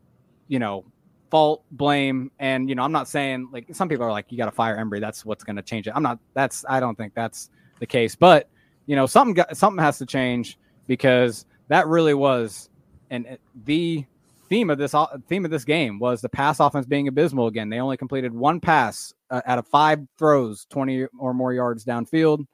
[0.48, 0.86] you know
[1.34, 4.46] fault, blame, and you know, I'm not saying like some people are like, you got
[4.46, 5.00] to fire Embree.
[5.00, 5.93] That's what's going to change it.
[5.96, 6.19] I'm not.
[6.36, 8.15] That's I don't think that's the case.
[8.15, 8.48] But
[8.86, 12.69] you know, something got, something has to change because that really was,
[13.13, 14.06] and the
[14.49, 14.95] theme of this
[15.28, 17.69] theme of this game was the pass offense being abysmal again.
[17.69, 22.45] They only completed one pass uh, out of five throws, 20 or more yards downfield.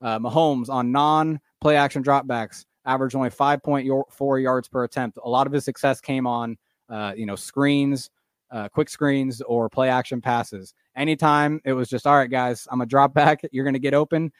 [0.00, 5.18] Uh, Mahomes on non play action dropbacks averaged only 5.4 yards per attempt.
[5.24, 6.56] A lot of his success came on,
[6.88, 8.10] uh, you know, screens,
[8.52, 10.72] uh, quick screens, or play action passes.
[10.94, 13.40] Anytime it was just, all right, guys, I'm a drop back.
[13.50, 14.32] You're going to get open.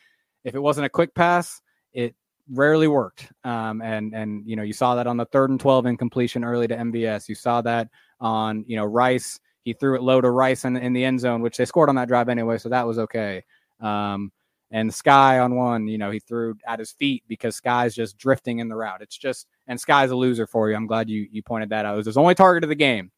[0.44, 1.61] If it wasn't a quick pass,
[1.92, 2.14] it
[2.50, 3.30] rarely worked.
[3.44, 6.68] Um, and and you know, you saw that on the third and 12 incompletion early
[6.68, 7.28] to MVS.
[7.28, 7.88] You saw that
[8.20, 9.38] on you know Rice.
[9.62, 11.96] He threw it low to Rice in, in the end zone, which they scored on
[11.96, 13.42] that drive anyway, so that was okay.
[13.80, 14.30] Um,
[14.70, 18.61] and Skyy on one, you know, he threw at his feet because Skyy's just drifting
[18.61, 19.02] in the route.
[19.02, 20.76] It's just and Skyy's a loser for you.
[20.76, 21.94] I'm glad you you pointed that out.
[21.94, 23.11] It was his only target of the game,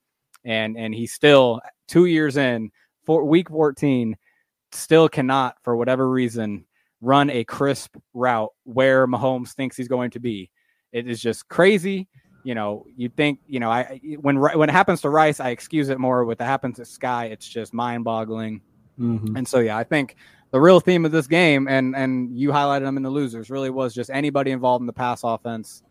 [0.45, 2.71] and and he's still two years in
[3.09, 4.17] for week 14,
[4.73, 6.67] still cannot for whatever reason
[7.01, 10.51] run a crisp route where Mahomes thinks he's going to be.
[10.93, 12.09] It is just crazy.
[12.45, 15.89] You know, you think you know I when when it happens to Rice, I excuse
[15.89, 16.25] it more.
[16.25, 18.63] With it happens to Skyy, it's just mind boggling.
[19.37, 20.17] And so, yeah, I think
[20.51, 23.71] the real theme of this game, and and you highlighted them in the losers, really
[23.71, 25.83] was just anybody involved in the pass offense,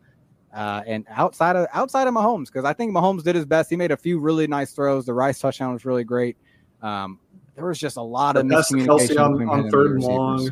[0.54, 3.70] uh, and outside of outside of Mahomes, because I think Mahomes did his best.
[3.70, 5.06] He made a few really nice throws.
[5.06, 6.36] The Rice touchdown was really great.
[6.82, 7.20] Um,
[7.54, 10.50] there was just a lot of miscommunication Kelsey on, on third and long.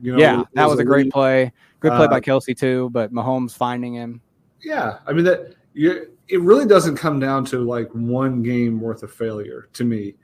[0.00, 1.12] You know, yeah, that was a great lead.
[1.12, 1.52] play.
[1.80, 4.20] Good play Uh, by Kelsey too, but Mahomes finding him.
[4.62, 9.02] Yeah, I mean that you it really doesn't come down to like one game worth
[9.02, 10.14] of failure to me.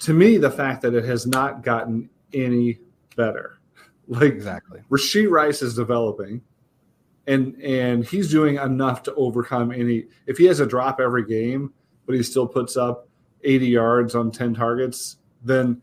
[0.00, 2.78] To me, the fact that it has not gotten any
[3.16, 3.56] better.
[4.08, 4.80] Like Exactly.
[4.90, 6.42] Rashee Rice is developing,
[7.28, 10.06] and and he's doing enough to overcome any.
[10.26, 11.72] If he has a drop every game,
[12.06, 13.08] but he still puts up
[13.44, 15.80] 80 yards on 10 targets, then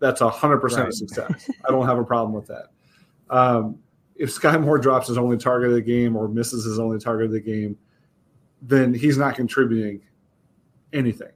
[0.00, 1.48] that's a hundred percent success.
[1.64, 2.71] I don't have a problem with that.
[3.32, 3.78] Um,
[4.14, 7.26] if Skyy Moore drops his only target of the game or misses his only target
[7.26, 7.76] of the game,
[8.60, 10.00] then he's not contributing
[10.92, 11.32] anything.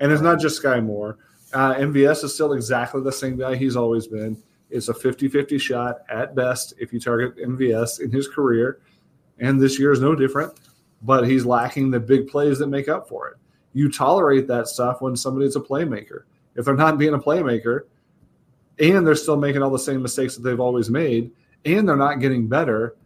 [0.00, 1.18] And it's not just Skyy Moore.
[1.52, 4.40] Uh, MVS is still exactly the same guy he's always been.
[4.70, 8.80] It's a 50 50 shot at best if you target MVS in his career.
[9.38, 10.54] And this year is no different,
[11.02, 13.36] but he's lacking the big plays that make up for it.
[13.74, 16.22] You tolerate that stuff when somebody's a playmaker.
[16.54, 17.82] If they're not being a playmaker
[18.82, 21.30] and they're still making all the same mistakes that they've always made
[21.64, 22.96] and they're not getting better,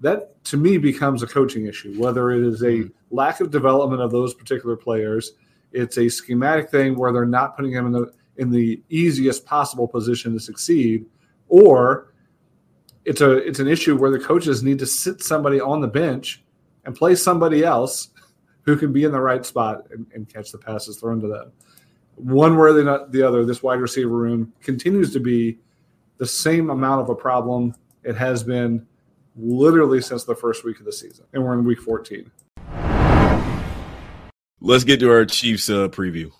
[0.00, 2.88] that to me becomes a coaching issue, whether it is a hmm.
[3.10, 5.32] lack of development of those particular players,
[5.70, 9.86] it's a schematic thing where they're not putting them in the in the easiest possible
[9.86, 11.06] position to succeed,
[11.48, 12.12] or
[13.04, 16.42] it's a it's an issue where the coaches need to sit somebody on the bench
[16.84, 18.08] and play somebody else
[18.62, 21.52] who can be in the right spot and, and catch the passes thrown to them.
[22.16, 25.58] One way or the the other, this wide receiver room continues to be
[26.18, 28.86] the same amount of a problem it has been
[29.36, 32.30] literally since the first week of the season, and we're in week 14.
[34.60, 36.30] Let's get to our Chiefs uh, preview.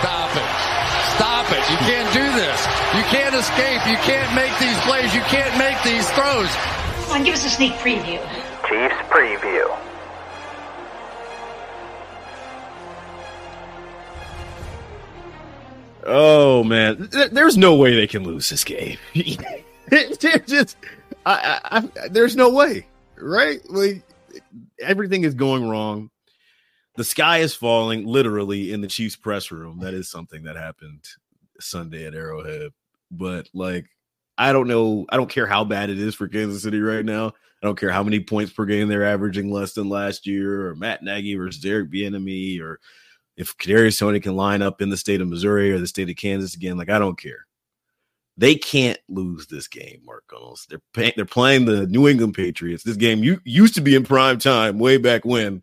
[0.00, 0.50] Stop it.
[1.14, 1.62] Stop it.
[1.70, 2.66] You can't do this.
[2.96, 3.86] You can't escape.
[3.86, 5.14] You can't make these plays.
[5.14, 6.50] You can't make these throws.
[7.06, 8.18] Come on, give us a sneak preview.
[8.66, 9.79] Chiefs preview.
[16.12, 18.98] Oh man, there's no way they can lose this game.
[20.18, 20.76] Just,
[21.24, 23.60] I, I, I, there's no way, right?
[23.70, 24.02] Like
[24.80, 26.10] everything is going wrong.
[26.96, 29.78] The sky is falling, literally, in the Chiefs press room.
[29.78, 31.04] That is something that happened
[31.60, 32.72] Sunday at Arrowhead.
[33.12, 33.86] But like,
[34.36, 35.06] I don't know.
[35.10, 37.28] I don't care how bad it is for Kansas City right now.
[37.28, 40.74] I don't care how many points per game they're averaging less than last year, or
[40.74, 42.80] Matt Nagy versus Derek Bieniemy, or
[43.36, 46.16] if Kadarius Toney can line up in the state of Missouri or the state of
[46.16, 47.46] Kansas again, like I don't care.
[48.36, 50.66] They can't lose this game, Mark Gunnels.
[50.68, 52.82] They're pay- they're playing the New England Patriots.
[52.82, 55.62] This game you used to be in prime time way back when,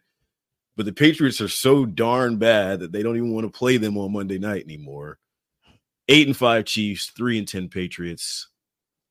[0.76, 3.98] but the Patriots are so darn bad that they don't even want to play them
[3.98, 5.18] on Monday night anymore.
[6.08, 8.50] Eight and five Chiefs, three and ten Patriots.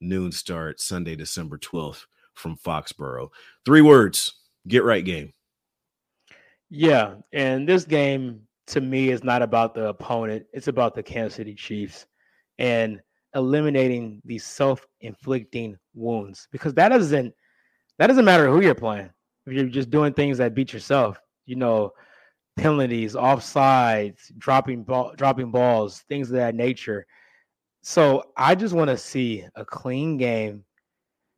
[0.01, 3.31] Noon start Sunday, December twelfth from Foxborough.
[3.65, 4.37] Three words:
[4.69, 5.33] get right game.
[6.71, 11.35] Yeah, and this game to me is not about the opponent; it's about the Kansas
[11.35, 12.07] City Chiefs
[12.59, 13.01] and
[13.35, 17.35] eliminating these self-inflicting wounds because that doesn't
[17.99, 19.11] that doesn't matter who you're playing.
[19.47, 21.93] If you're just doing things that beat yourself, you know,
[22.57, 27.07] penalties, offsides, dropping ball, dropping balls, things of that nature.
[27.83, 30.65] So I just want to see a clean game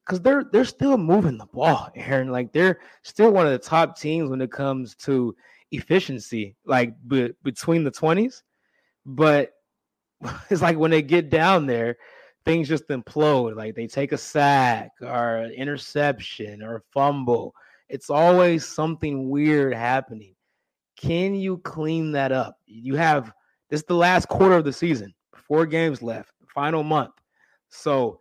[0.07, 2.33] because they're they're still moving the ball, Aaron.
[2.33, 5.37] Like they're still one of the top teams when it comes to
[5.71, 8.43] efficiency, like be, between the twenties.
[9.07, 9.53] But
[10.51, 11.97] it's like when they get down there,
[12.45, 13.57] things just implode.
[13.57, 17.55] Like they take a sack or interception or fumble.
[17.89, 20.35] It's always something weird happening.
[20.97, 22.59] Can you clean that up?
[22.67, 23.33] You have
[23.71, 27.13] this is the last quarter of the season, four games left, final month.
[27.69, 28.21] So,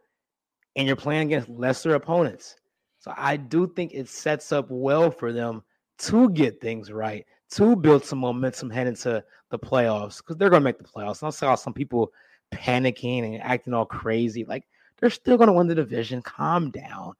[0.75, 2.55] and you're playing against lesser opponents.
[2.99, 5.63] So I do think it sets up well for them
[5.99, 10.63] to get things right, to build some momentum heading to the playoffs, because they're gonna
[10.63, 11.21] make the playoffs.
[11.21, 12.11] And I saw some people
[12.51, 14.45] panicking and acting all crazy.
[14.45, 16.21] Like they're still gonna win the division.
[16.21, 17.13] Calm down.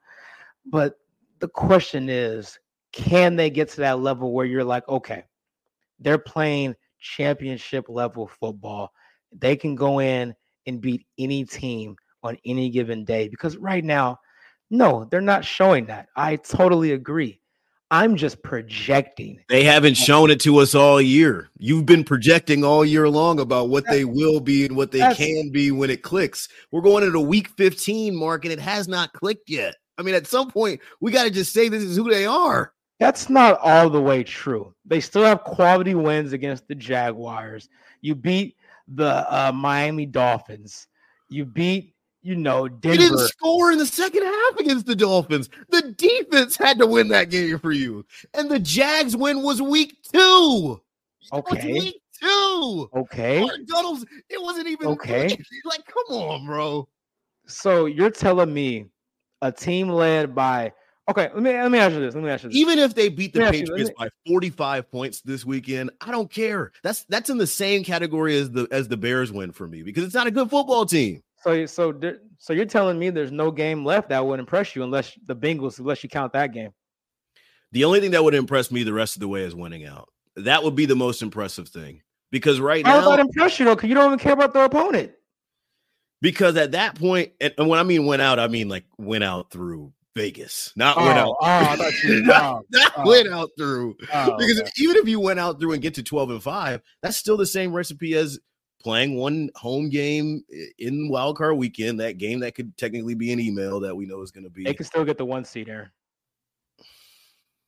[0.66, 1.00] But
[1.40, 2.60] the question is,
[2.92, 5.24] can they get to that level where you're like, okay,
[6.00, 8.92] they're playing championship level football.
[9.32, 10.36] They can go in
[10.66, 14.20] and beat any team on any given day because right now,
[14.70, 16.08] no, they're not showing that.
[16.16, 17.40] I totally agree.
[17.90, 19.40] I'm just projecting.
[19.48, 21.50] They haven't shown it to us all year.
[21.58, 25.52] You've been projecting all year long about what they will be and what they can
[25.52, 26.50] be when it clicks.
[26.72, 29.76] We're going into week 15 mark and it has not clicked yet.
[29.98, 32.74] I mean, at some point, we got to just say this is who they are.
[33.00, 34.74] That's not all the way true.
[34.86, 37.70] They still have quality wins against the Jaguars.
[38.02, 40.88] You beat the uh, Miami Dolphins.
[41.30, 41.94] You beat,
[42.28, 43.02] you know, Denver.
[43.02, 45.50] You didn't score in the second half against the Dolphins.
[45.70, 48.06] The defense had to win that game for you.
[48.34, 50.82] And the Jags win was week two.
[51.32, 51.72] Okay.
[51.72, 52.90] week two.
[52.94, 53.48] Okay.
[53.72, 55.38] Duddles, it wasn't even okay.
[55.64, 56.90] Like, come on, bro.
[57.46, 58.88] So you're telling me
[59.42, 60.74] a team led by
[61.10, 62.14] Okay, let me let me ask you this.
[62.14, 62.58] Let me ask you this.
[62.58, 66.30] Even if they beat the Let me Patriots by 45 points this weekend, I don't
[66.30, 66.74] care.
[66.84, 70.04] That's that's in the same category as the as the Bears win for me because
[70.04, 71.24] it's not a good football team.
[71.44, 74.84] So so there- so you're telling me there's no game left that would impress you
[74.84, 76.72] unless the Bengals, unless you count that game.
[77.72, 80.08] The only thing that would impress me the rest of the way is winning out.
[80.36, 83.76] That would be the most impressive thing because right How now that impress you though?
[83.76, 85.12] Because you don't even care about their opponent.
[86.22, 89.24] because at that point, and, and when I mean went out, I mean like went
[89.24, 91.80] out through Vegas, not went Oh, out.
[91.80, 93.08] oh, you- not, oh, not oh.
[93.08, 93.96] went out through.
[94.14, 94.70] Oh, because okay.
[94.80, 97.46] even if you went out through and get to 12 and 5, that's still the
[97.46, 98.40] same recipe as
[98.82, 100.44] playing one home game
[100.80, 102.00] in wild card weekend.
[102.00, 104.64] That game that could technically be an email that we know is going to be.
[104.64, 105.92] They can still get the one seed there.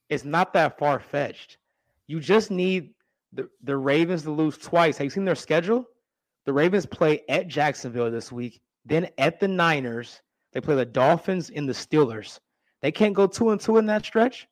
[0.10, 1.58] It's not that far fetched.
[2.08, 2.91] You just need
[3.34, 4.98] the, the Ravens to lose twice.
[4.98, 5.86] Have you seen their schedule?
[6.45, 10.22] The Ravens play at Jacksonville this week, then at the Niners.
[10.52, 12.39] They play the Dolphins and the Steelers.
[12.82, 14.48] They can't go two and two in that stretch.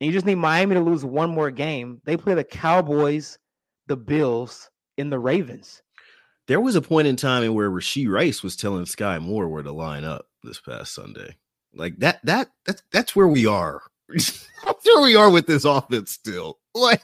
[0.00, 2.00] And you just need Miami to lose one more game.
[2.04, 3.38] They play the Cowboys,
[3.88, 5.82] the Bills, and the Ravens.
[6.46, 9.62] There was a point in time in where Rashee Rice was telling Skyy Moore where
[9.62, 11.36] to line up this past Sunday.
[11.74, 13.82] Like that, that, that's that's where we are.
[14.08, 16.58] that's where we are with this offense still.
[16.74, 17.02] Like,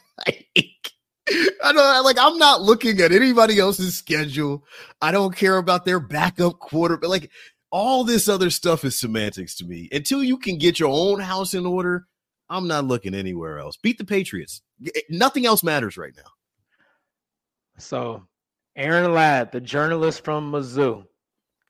[1.65, 4.63] I don't like I'm not looking at anybody else's schedule.
[5.01, 7.31] I don't care about their backup quarter, but like
[7.71, 9.89] all this other stuff is semantics to me.
[9.91, 12.07] Until you can get your own house in order,
[12.49, 13.77] I'm not looking anywhere else.
[13.77, 14.63] Beat the Patriots.
[15.11, 16.31] Nothing else matters right now.
[17.79, 18.27] So,
[18.77, 21.05] Aaron Ladd, the journalist from Mizzou,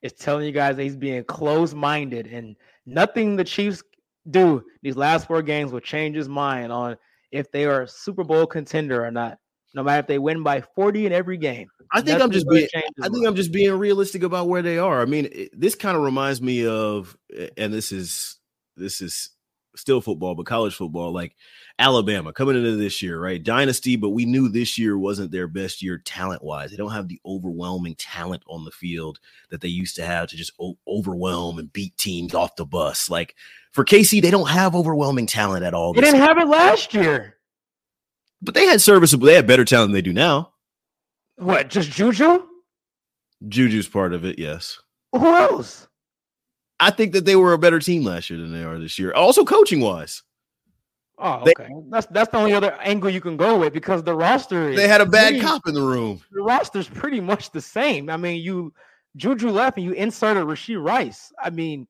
[0.01, 3.81] is telling you guys that he's being closed-minded and nothing the Chiefs
[4.29, 6.97] do these last four games will change his mind on
[7.31, 9.37] if they are a Super Bowl contender or not.
[9.73, 11.67] No matter if they win by 40 in every game.
[11.91, 12.67] I think I'm just being.
[13.01, 15.01] I think I'm just being realistic about where they are.
[15.01, 17.17] I mean, it- this kind of reminds me of,
[17.57, 18.39] and this is
[18.77, 19.31] this is
[19.77, 21.35] still football, but college football, like
[21.79, 23.41] Alabama coming into this year, right?
[23.43, 26.71] Dynasty, but we knew this year wasn't their best year talent wise.
[26.71, 29.19] They don't have the overwhelming talent on the field
[29.49, 33.09] that they used to have to just o- overwhelm and beat teams off the bus.
[33.09, 33.35] Like
[33.71, 35.93] for KC, they don't have overwhelming talent at all.
[35.93, 37.35] They didn't have it last year.
[38.41, 39.25] but they had serviceable.
[39.27, 40.53] They had better talent than they do now.
[41.37, 42.43] What, just Juju?
[43.49, 44.79] Juju's part of it, yes.
[45.11, 45.87] Who else?
[46.79, 49.13] I think that they were a better team last year than they are this year.
[49.13, 50.23] Also, coaching wise,
[51.17, 51.69] Oh, They- okay.
[51.89, 54.87] that's that's the only other angle you can go with because the roster is they
[54.87, 56.19] had a bad pretty- cop in the room.
[56.31, 58.09] the roster's pretty much the same.
[58.09, 58.73] I mean, you
[59.15, 61.31] Juju left and you inserted Rashee Rice.
[61.41, 61.87] I mean,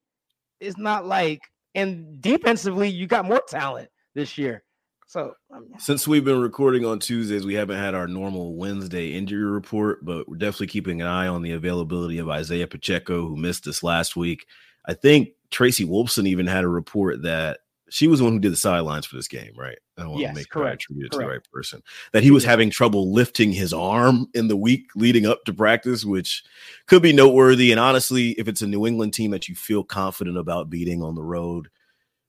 [0.59, 1.41] it's not like
[1.73, 4.63] and defensively you got more talent this year.
[5.07, 9.43] So um, Since we've been recording on Tuesdays, we haven't had our normal Wednesday injury
[9.43, 13.65] report, but we're definitely keeping an eye on the availability of Isaiah Pacheco, who missed
[13.65, 14.45] this last week.
[14.87, 17.59] I think Tracy Wolfson even had a report that
[17.89, 19.77] she was the one who did the sidelines for this game, right?
[19.97, 21.81] I don't want Yes, to make correct, correct, attribute to the right person.
[22.13, 26.03] That he was having trouble lifting his arm in the week leading up to practice,
[26.03, 26.43] which
[26.87, 27.71] could be noteworthy.
[27.71, 31.15] And honestly, if it's a New England team that you feel confident about beating on
[31.15, 31.69] the road,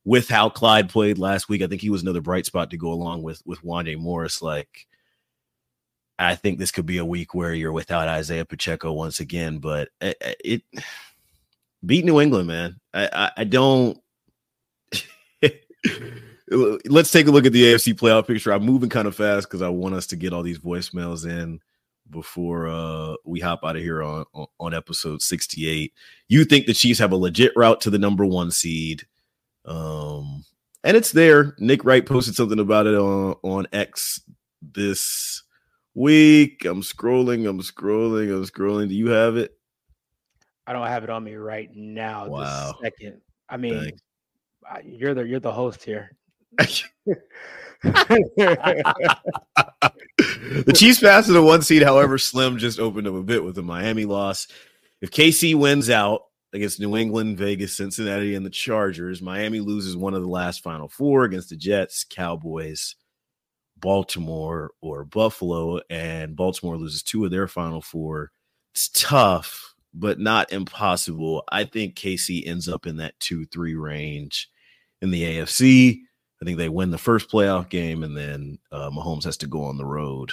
[0.05, 2.93] with how Clyde played last week, I think he was another bright spot to go
[2.93, 4.41] along with with Wande Morris.
[4.41, 4.87] Like,
[6.19, 9.59] I think this could be a week where you're without Isaiah Pacheco once again.
[9.59, 10.85] But eh, eh, it, it
[11.85, 12.77] beat New England, man.
[12.95, 13.99] I, I, I don't.
[16.49, 18.53] Let's take a look at the AFC playoff picture.
[18.53, 21.61] I'm moving kind of fast because I want us to get all these voicemails in
[22.09, 24.25] before uh we hop out of here on,
[24.61, 25.93] on episode 68.
[26.29, 29.07] You think the Chiefs have a legit route to the number one seed?
[29.65, 30.45] Um,
[30.85, 31.57] and it's there.
[31.59, 34.21] Nick Wright posted something about it on on X
[34.63, 35.43] this
[35.95, 36.65] week.
[36.65, 37.49] I'm scrolling.
[37.49, 38.33] I'm scrolling.
[38.33, 38.89] I'm scrolling.
[38.89, 39.57] Do you have it?
[40.67, 42.29] I don't have it on me right now.
[42.29, 42.75] Wow.
[42.81, 43.21] This second.
[43.49, 43.93] I mean,
[44.69, 46.11] uh, you're the you're the host here.
[47.83, 48.03] the
[50.75, 53.63] Chiefs pass to the one seed, however, Slim just opened up a bit with the
[53.63, 54.49] Miami loss.
[55.01, 60.15] If KC wins out against New England, Vegas, Cincinnati, and the Chargers, Miami loses one
[60.15, 62.97] of the last final four against the Jets, Cowboys,
[63.77, 68.33] Baltimore, or Buffalo, and Baltimore loses two of their final four.
[68.75, 71.43] It's tough, but not impossible.
[71.51, 74.49] I think KC ends up in that 2 3 range
[75.01, 76.01] in the AFC.
[76.41, 79.65] I think they win the first playoff game, and then uh, Mahomes has to go
[79.65, 80.33] on the road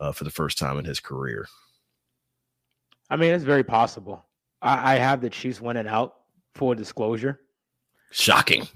[0.00, 1.46] uh, for the first time in his career.
[3.10, 4.24] I mean, it's very possible.
[4.62, 6.14] I, I have the Chiefs winning out.
[6.54, 7.40] Full disclosure.
[8.10, 8.66] Shocking.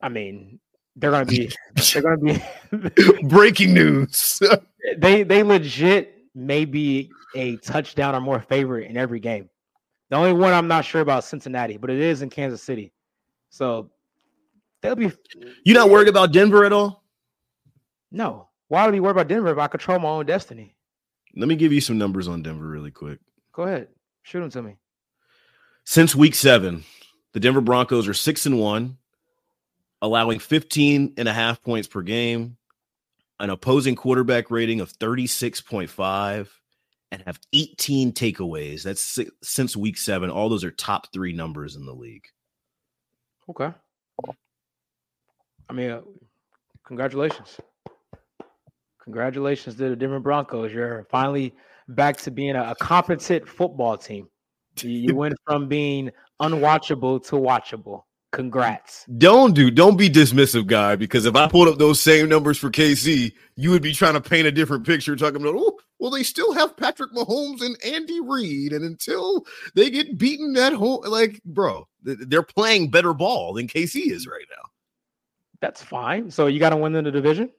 [0.00, 0.58] I mean,
[0.96, 1.50] they're gonna be
[1.92, 2.40] they're gonna
[2.72, 4.40] be breaking news.
[4.98, 9.48] they they legit may be a touchdown or more favorite in every game.
[10.10, 12.92] The only one I'm not sure about is Cincinnati, but it is in Kansas City.
[13.50, 13.90] So
[14.82, 15.10] they'll be
[15.64, 17.02] You not worried about Denver at all?
[18.12, 18.48] no.
[18.68, 20.74] Why would I be worried about Denver if I control my own destiny?
[21.36, 23.20] Let me give you some numbers on Denver really quick.
[23.52, 23.86] Go ahead.
[24.24, 24.76] Shoot them to me.
[25.84, 26.82] Since week seven,
[27.32, 28.98] the Denver Broncos are six and one,
[30.02, 32.56] allowing 15 and a half points per game,
[33.38, 36.48] an opposing quarterback rating of 36.5,
[37.12, 38.82] and have 18 takeaways.
[38.82, 40.30] That's si- since week seven.
[40.30, 42.26] All those are top three numbers in the league.
[43.48, 43.72] Okay.
[45.68, 46.00] I mean, uh,
[46.84, 47.58] congratulations.
[49.02, 50.72] Congratulations to the Denver Broncos.
[50.72, 51.54] You're finally
[51.88, 54.28] back to being a, a competent football team.
[54.80, 56.10] You, you went from being
[56.42, 58.02] unwatchable to watchable.
[58.36, 59.06] Congrats.
[59.16, 60.94] Don't do, don't be dismissive, guy.
[60.94, 64.20] Because if I pulled up those same numbers for KC, you would be trying to
[64.20, 68.20] paint a different picture, talking about, oh, well, they still have Patrick Mahomes and Andy
[68.20, 73.68] Reid, and until they get beaten at home, like, bro, they're playing better ball than
[73.68, 74.68] KC is right now.
[75.62, 76.30] That's fine.
[76.30, 77.50] So you got to win in the division.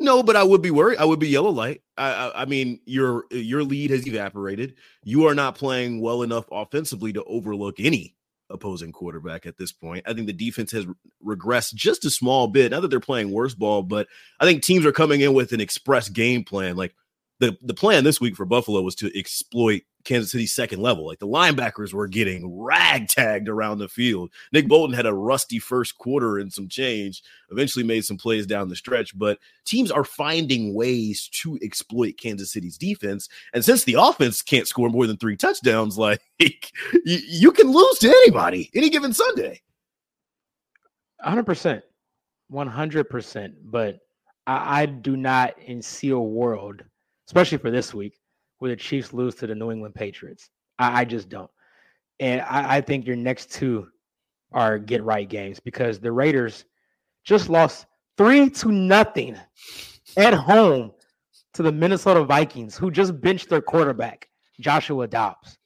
[0.00, 0.96] No, but I would be worried.
[0.96, 1.82] I would be yellow light.
[1.98, 4.76] I, I, I mean, your your lead has evaporated.
[5.02, 8.16] You are not playing well enough offensively to overlook any
[8.54, 10.04] opposing quarterback at this point.
[10.06, 10.86] I think the defense has
[11.24, 12.70] regressed just a small bit.
[12.70, 14.06] Not that they're playing worse ball, but
[14.40, 16.76] I think teams are coming in with an express game plan.
[16.76, 16.94] Like
[17.44, 21.06] the the plan this week for Buffalo was to exploit Kansas City's second level.
[21.06, 24.30] Like the linebackers were getting ragtagged around the field.
[24.52, 27.22] Nick Bolton had a rusty first quarter and some change.
[27.50, 32.52] Eventually made some plays down the stretch, but teams are finding ways to exploit Kansas
[32.52, 33.28] City's defense.
[33.52, 36.50] And since the offense can't score more than three touchdowns, like you,
[37.04, 39.60] you can lose to anybody any given Sunday.
[41.24, 41.82] 100%.
[42.52, 43.54] 100%.
[43.64, 43.98] But
[44.46, 46.82] I, I do not see a world,
[47.26, 48.18] especially for this week,
[48.58, 50.50] where the Chiefs lose to the New England Patriots.
[50.78, 51.50] I, I just don't.
[52.20, 53.88] And I, I think your next two
[54.52, 56.64] are get right games because the Raiders
[57.24, 59.36] just lost three to nothing
[60.16, 60.92] at home
[61.54, 64.28] to the Minnesota Vikings, who just benched their quarterback,
[64.60, 65.58] Joshua Dobbs.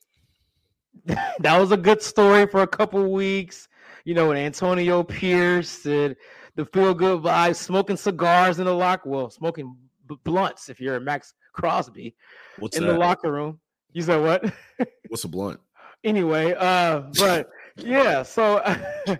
[1.04, 3.68] that was a good story for a couple weeks.
[4.04, 6.16] You know, when Antonio Pierce and
[6.56, 10.96] the feel good vibes, smoking cigars in the locker, well, smoking b- blunts if you're
[10.96, 12.14] a Maxx Crosby
[12.58, 12.92] What's in that?
[12.92, 13.60] the locker room.
[13.92, 14.52] You said what?
[15.08, 15.60] What's a blunt?
[16.04, 18.62] anyway, uh, but yeah, so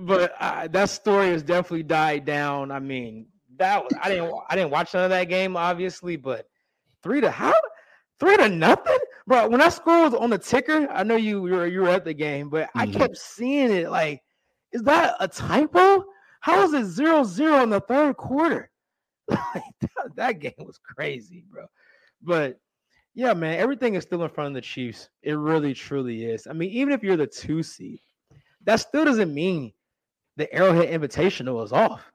[0.00, 2.70] but uh, that story has definitely died down.
[2.70, 3.26] I mean,
[3.56, 6.46] that was I didn't I didn't watch none of that game, obviously, but
[7.02, 7.54] three to how
[8.18, 9.48] three to nothing, bro.
[9.48, 12.14] When I scrolled on the ticker, I know you you were you were at the
[12.14, 12.94] game, but I Mhm.
[12.94, 14.22] kept seeing it like,
[14.72, 16.04] is that a typo?
[16.40, 18.70] How is it zero zero in the third quarter?
[19.80, 21.66] That, that game was crazy, bro.
[22.22, 22.58] But
[23.14, 25.08] yeah, man, everything is still in front of the Chiefs.
[25.22, 26.46] It really, truly is.
[26.46, 28.00] I mean, even if you're the two seed,
[28.64, 29.72] that still doesn't mean
[30.36, 32.10] the Arrowhead Invitational is off.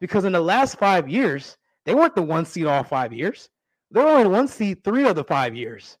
[0.00, 3.48] Because in the last five years, they weren't the one seed all five years.
[3.90, 5.96] They were only one seed three of the five years.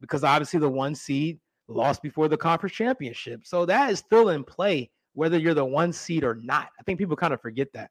[0.00, 1.38] Because obviously the one seed
[1.68, 3.46] lost before the conference championship.
[3.46, 6.68] So that is still in play, whether you're the one seed or not.
[6.78, 7.90] I think people kind of forget that.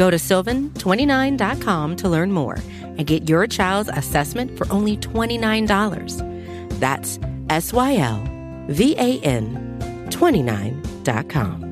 [0.00, 6.80] Go to sylvan29.com to learn more and get your child's assessment for only $29.
[6.80, 7.20] That's
[7.50, 8.26] S Y L
[8.68, 9.76] V A N
[10.08, 11.66] 29.com.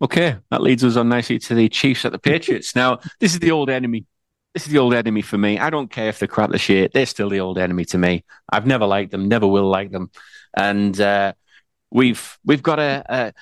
[0.00, 2.76] Okay, that leads us on nicely to the Chiefs at the Patriots.
[2.76, 4.06] now, this is the old enemy.
[4.54, 5.58] This is the old enemy for me.
[5.58, 6.92] I don't care if they're crap the shit.
[6.92, 8.24] They're still the old enemy to me.
[8.52, 10.12] I've never liked them, never will like them.
[10.56, 11.32] And uh,
[11.90, 13.32] we've we've got a, a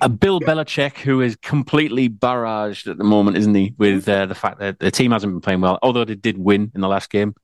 [0.00, 3.74] a Bill Belichick who is completely barraged at the moment, isn't he?
[3.78, 6.72] With uh, the fact that the team hasn't been playing well, although they did win
[6.74, 7.34] in the last game.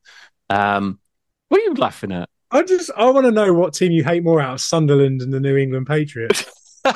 [0.51, 0.99] Um,
[1.49, 2.29] what are you laughing at?
[2.51, 5.33] I just I want to know what team you hate more out of Sunderland and
[5.33, 6.45] the New England Patriots.
[6.85, 6.95] oh,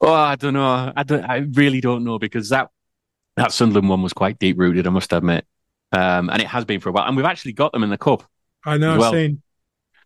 [0.00, 0.92] I don't know.
[0.96, 1.24] I don't.
[1.24, 2.70] I really don't know because that
[3.36, 4.86] that Sunderland one was quite deep rooted.
[4.86, 5.46] I must admit,
[5.92, 7.06] um, and it has been for a while.
[7.06, 8.24] And we've actually got them in the cup.
[8.64, 8.98] I know.
[8.98, 9.12] Well.
[9.12, 9.42] I've seen.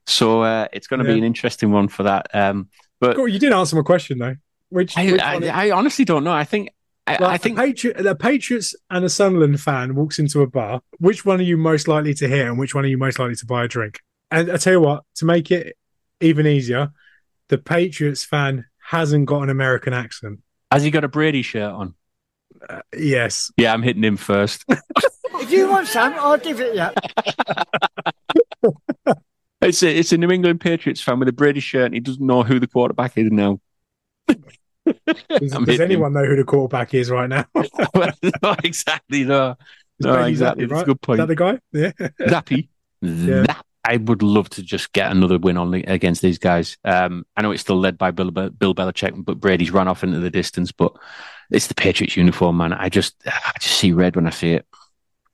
[0.09, 1.15] So uh, it's going to yeah.
[1.15, 2.29] be an interesting one for that.
[2.35, 2.69] Um,
[3.01, 4.37] but cool, you did answer my question though.
[4.71, 6.33] Which, I, which I, I, honestly don't know.
[6.33, 6.71] I think
[7.07, 10.47] I, like I think the, Patri- the Patriots and a Sunderland fan walks into a
[10.47, 10.83] bar.
[10.99, 13.37] Which one are you most likely to hear, and which one are you most likely
[13.37, 14.01] to buy a drink?
[14.31, 15.77] And I tell you what, to make it
[16.21, 16.91] even easier,
[17.49, 20.41] the Patriots fan hasn't got an American accent.
[20.71, 21.95] Has he got a Brady shirt on?
[22.69, 23.51] Uh, yes.
[23.57, 24.65] Yeah, I'm hitting him first.
[24.69, 26.89] if you want some, I'll give it you.
[29.61, 32.25] It's a, it's a New England Patriots fan with a Brady shirt, and he doesn't
[32.25, 33.61] know who the quarterback is now.
[34.27, 37.45] does, does anyone know who the quarterback is right now?
[37.55, 39.25] no, exactly.
[39.25, 39.57] No,
[40.01, 40.67] no exactly.
[40.67, 40.83] That's right?
[40.83, 41.21] a good point.
[41.21, 41.59] Is that the guy?
[41.73, 41.91] Yeah.
[42.29, 42.69] Zappe.
[43.01, 43.47] Yeah.
[43.85, 46.77] I would love to just get another win on against these guys.
[46.85, 50.19] Um, I know it's still led by Bill, Bill Belichick, but Brady's run off into
[50.19, 50.73] the distance.
[50.73, 50.93] But
[51.51, 52.75] it's the Patriots uniform, man.
[52.75, 54.67] I just I just see red when I see it.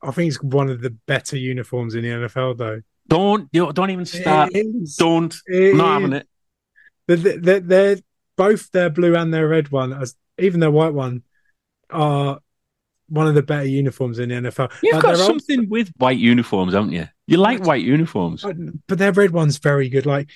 [0.02, 2.82] I think it's one of the better uniforms in the NFL, though.
[3.08, 4.52] Don't you know, don't even start.
[4.98, 5.34] Don't.
[5.46, 6.28] It not having it.
[7.06, 7.96] They're, they're, they're,
[8.36, 11.22] both their blue and their red one, as even their white one,
[11.90, 12.40] are
[13.08, 14.72] one of the better uniforms in the NFL.
[14.82, 15.70] You've like got something old...
[15.70, 17.08] with white uniforms, haven't you?
[17.26, 18.44] You like white uniforms,
[18.86, 20.06] but their red one's very good.
[20.06, 20.30] Like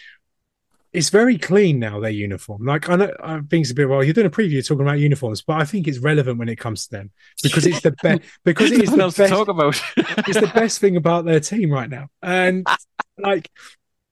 [0.93, 2.01] it's very clean now.
[2.01, 4.03] Their uniform, like I know, I think it's a bit well.
[4.03, 6.86] You're doing a preview talking about uniforms, but I think it's relevant when it comes
[6.86, 7.11] to them
[7.43, 8.22] because it's the best.
[8.45, 9.30] Because it is the best.
[9.30, 9.80] talk about.
[9.97, 12.66] it's the best thing about their team right now, and
[13.18, 13.51] like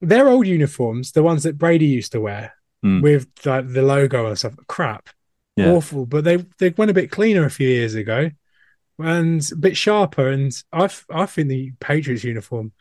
[0.01, 2.55] their old uniforms, the ones that Brady used to wear
[2.85, 3.03] mm.
[3.03, 5.09] with like the logo and stuff, crap,
[5.57, 5.71] yeah.
[5.71, 6.05] awful.
[6.05, 8.31] But they they went a bit cleaner a few years ago,
[8.99, 10.29] and a bit sharper.
[10.29, 12.73] And I I think the Patriots uniform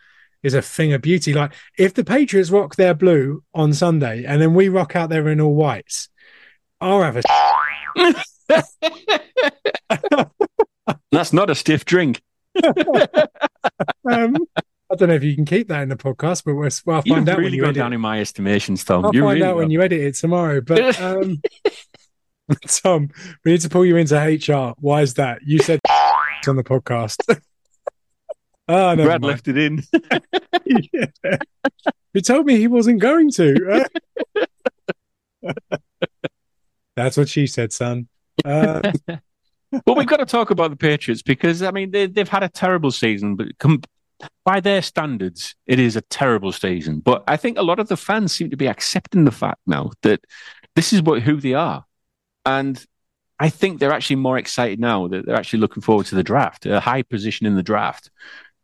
[0.45, 1.33] is a thing of beauty.
[1.33, 5.27] Like if the Patriots rock their blue on Sunday and then we rock out there
[5.29, 6.09] in all whites,
[6.79, 7.21] I'll have a.
[11.11, 12.21] That's not a stiff drink.
[12.63, 14.37] um,
[14.91, 17.01] I don't know if you can keep that in the podcast, but we'll, well, I'll
[17.01, 17.79] find You've out really when you gone edit.
[17.79, 19.05] down in my estimations, Tom.
[19.05, 20.61] I'll you find really out when you edit it tomorrow.
[20.61, 21.41] But um,
[22.67, 23.09] Tom,
[23.43, 24.75] we need to pull you into HR.
[24.79, 25.39] Why is that?
[25.43, 25.79] You said
[26.47, 27.17] on the podcast.
[28.67, 29.23] Oh, Brad mind.
[29.23, 29.83] left it in.
[30.65, 31.37] yeah.
[32.13, 33.85] He told me he wasn't going to.
[36.95, 38.07] That's what she said, son.
[38.43, 38.91] Uh,
[39.85, 42.49] well, we've got to talk about the Patriots because I mean they, have had a
[42.49, 43.81] terrible season, but com-
[44.45, 47.01] by their standards, it is a terrible season.
[47.01, 49.91] But I think a lot of the fans seem to be accepting the fact now
[50.01, 50.21] that
[50.75, 51.85] this is what who they are,
[52.45, 52.83] and
[53.39, 56.65] I think they're actually more excited now that they're actually looking forward to the draft,
[56.65, 58.09] a high position in the draft,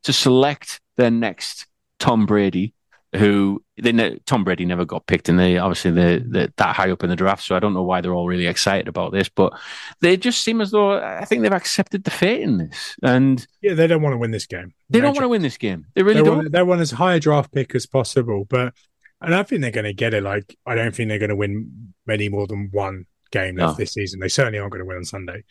[0.04, 1.68] to select their next
[2.00, 2.74] Tom Brady,
[3.16, 7.04] who they Tom Brady never got picked, and they obviously they're, they're, that high up
[7.04, 7.44] in the draft.
[7.44, 9.54] So I don't know why they're all really excited about this, but
[10.00, 12.96] they just seem as though I think they've accepted the fate in this.
[13.04, 14.74] And yeah, they don't want to win this game.
[14.90, 15.88] They don't want to win this game.
[15.94, 16.38] They really they don't.
[16.38, 18.74] Want, they want as high a draft pick as possible, but
[19.20, 20.24] and I think they're going to get it.
[20.24, 23.84] Like I don't think they're going to win many more than one game left no.
[23.84, 24.20] this season.
[24.20, 25.44] They certainly aren't going to win on Sunday,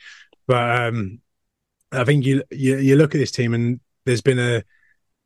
[0.47, 1.21] but um,
[1.93, 3.81] I think you, you you look at this team and
[4.11, 4.63] there's been a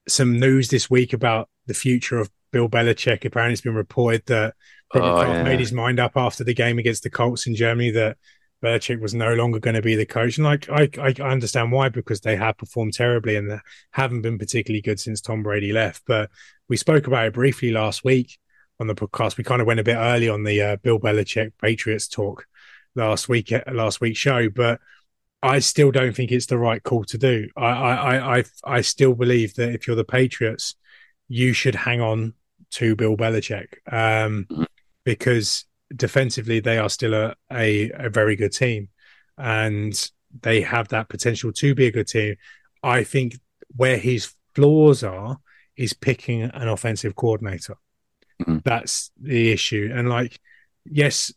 [0.07, 3.25] some news this week about the future of Bill Belichick.
[3.25, 4.55] Apparently, it's been reported that
[4.95, 5.43] Robert oh, Kraft yeah.
[5.43, 8.19] made his mind up after the game against the Colts in Germany that
[8.63, 10.37] Belichick was no longer going to be the coach.
[10.37, 13.61] And like, I, I understand why because they have performed terribly and
[13.93, 16.03] haven't been particularly good since Tom Brady left.
[16.07, 16.31] But
[16.69, 18.39] we spoke about it briefly last week
[18.79, 19.39] on the podcast.
[19.39, 22.47] We kind of went a bit early on the uh, Bill Belichick Patriots talk
[22.95, 24.81] last week, last week's show, but
[25.45, 27.51] I still don't think it's the right call to do.
[27.55, 30.75] I, I, I, I still believe that if you're the Patriots,
[31.29, 32.33] you should hang on
[32.73, 34.47] to Bill Belichick um,
[35.05, 38.89] because defensively they are still a, a, a very good team
[39.37, 42.37] and they have that potential to be a good team.
[42.83, 43.35] I think
[43.77, 45.37] where his flaws are
[45.77, 47.77] is picking an offensive coordinator.
[48.41, 48.59] Mm-hmm.
[48.65, 49.93] That's the issue.
[49.95, 50.41] And like,
[50.87, 51.35] yes,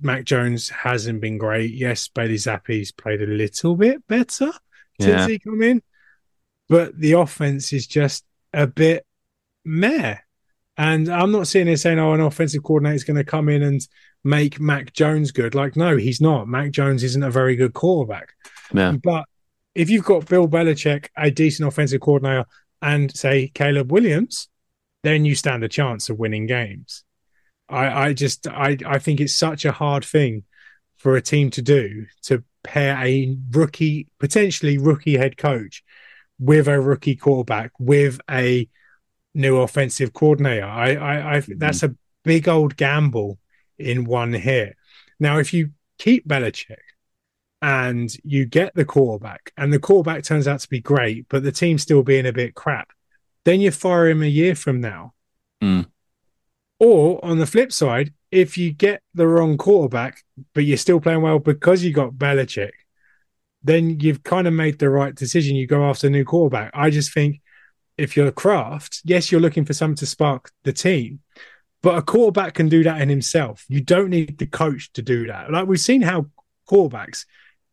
[0.00, 1.72] Mac Jones hasn't been great.
[1.72, 4.50] Yes, Bailey Zappe's played a little bit better
[5.00, 5.26] since yeah.
[5.26, 5.82] he come in,
[6.68, 9.06] but the offense is just a bit
[9.64, 10.16] meh.
[10.76, 13.62] And I'm not sitting here saying, "Oh, an offensive coordinator is going to come in
[13.62, 13.86] and
[14.24, 16.48] make Mac Jones good." Like, no, he's not.
[16.48, 18.32] Mac Jones isn't a very good quarterback.
[18.72, 18.96] Yeah.
[19.02, 19.24] But
[19.74, 22.46] if you've got Bill Belichick, a decent offensive coordinator,
[22.82, 24.48] and say Caleb Williams,
[25.02, 27.04] then you stand a chance of winning games.
[27.70, 30.44] I, I just I, I think it's such a hard thing
[30.96, 35.82] for a team to do to pair a rookie, potentially rookie head coach
[36.38, 38.68] with a rookie quarterback with a
[39.34, 40.66] new offensive coordinator.
[40.66, 41.94] I, I, I that's a
[42.24, 43.38] big old gamble
[43.78, 44.76] in one hit.
[45.18, 46.76] Now, if you keep Belichick
[47.62, 51.52] and you get the quarterback, and the quarterback turns out to be great, but the
[51.52, 52.90] team still being a bit crap,
[53.44, 55.14] then you fire him a year from now.
[55.62, 55.86] Mm.
[56.80, 60.24] Or on the flip side, if you get the wrong quarterback,
[60.54, 62.70] but you're still playing well because you got Belichick,
[63.62, 65.56] then you've kind of made the right decision.
[65.56, 66.70] You go after a new quarterback.
[66.72, 67.42] I just think
[67.98, 71.20] if you're Kraft, yes, you're looking for something to spark the team,
[71.82, 73.66] but a quarterback can do that in himself.
[73.68, 75.50] You don't need the coach to do that.
[75.50, 76.26] Like we've seen how
[76.66, 77.26] quarterbacks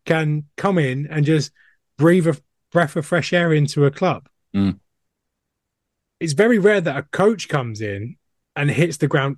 [0.04, 1.50] can come in and just
[1.96, 2.36] breathe a
[2.72, 4.28] breath of fresh air into a club.
[4.54, 4.80] Mm.
[6.20, 8.16] It's very rare that a coach comes in
[8.58, 9.36] and hits the ground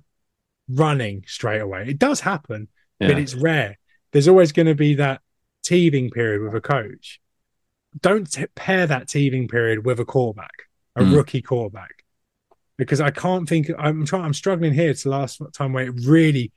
[0.67, 1.85] running straight away.
[1.87, 2.67] It does happen,
[2.99, 3.07] yeah.
[3.07, 3.77] but it's rare.
[4.11, 5.21] There's always going to be that
[5.63, 7.21] teething period with a coach.
[7.99, 10.63] Don't t- pair that teething period with a quarterback,
[10.95, 11.15] a mm.
[11.15, 12.03] rookie quarterback,
[12.77, 13.69] because I can't think.
[13.77, 14.23] I'm trying.
[14.23, 14.93] I'm struggling here.
[14.93, 16.51] The last time where it really,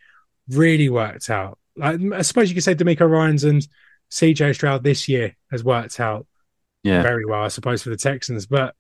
[0.49, 1.59] really worked out.
[1.77, 3.67] Like I suppose you could say DeMeco Ryans and
[4.11, 6.27] CJ Stroud this year has worked out
[6.85, 7.03] yeah.
[7.03, 8.47] very well, I suppose, for the Texans.
[8.47, 8.75] But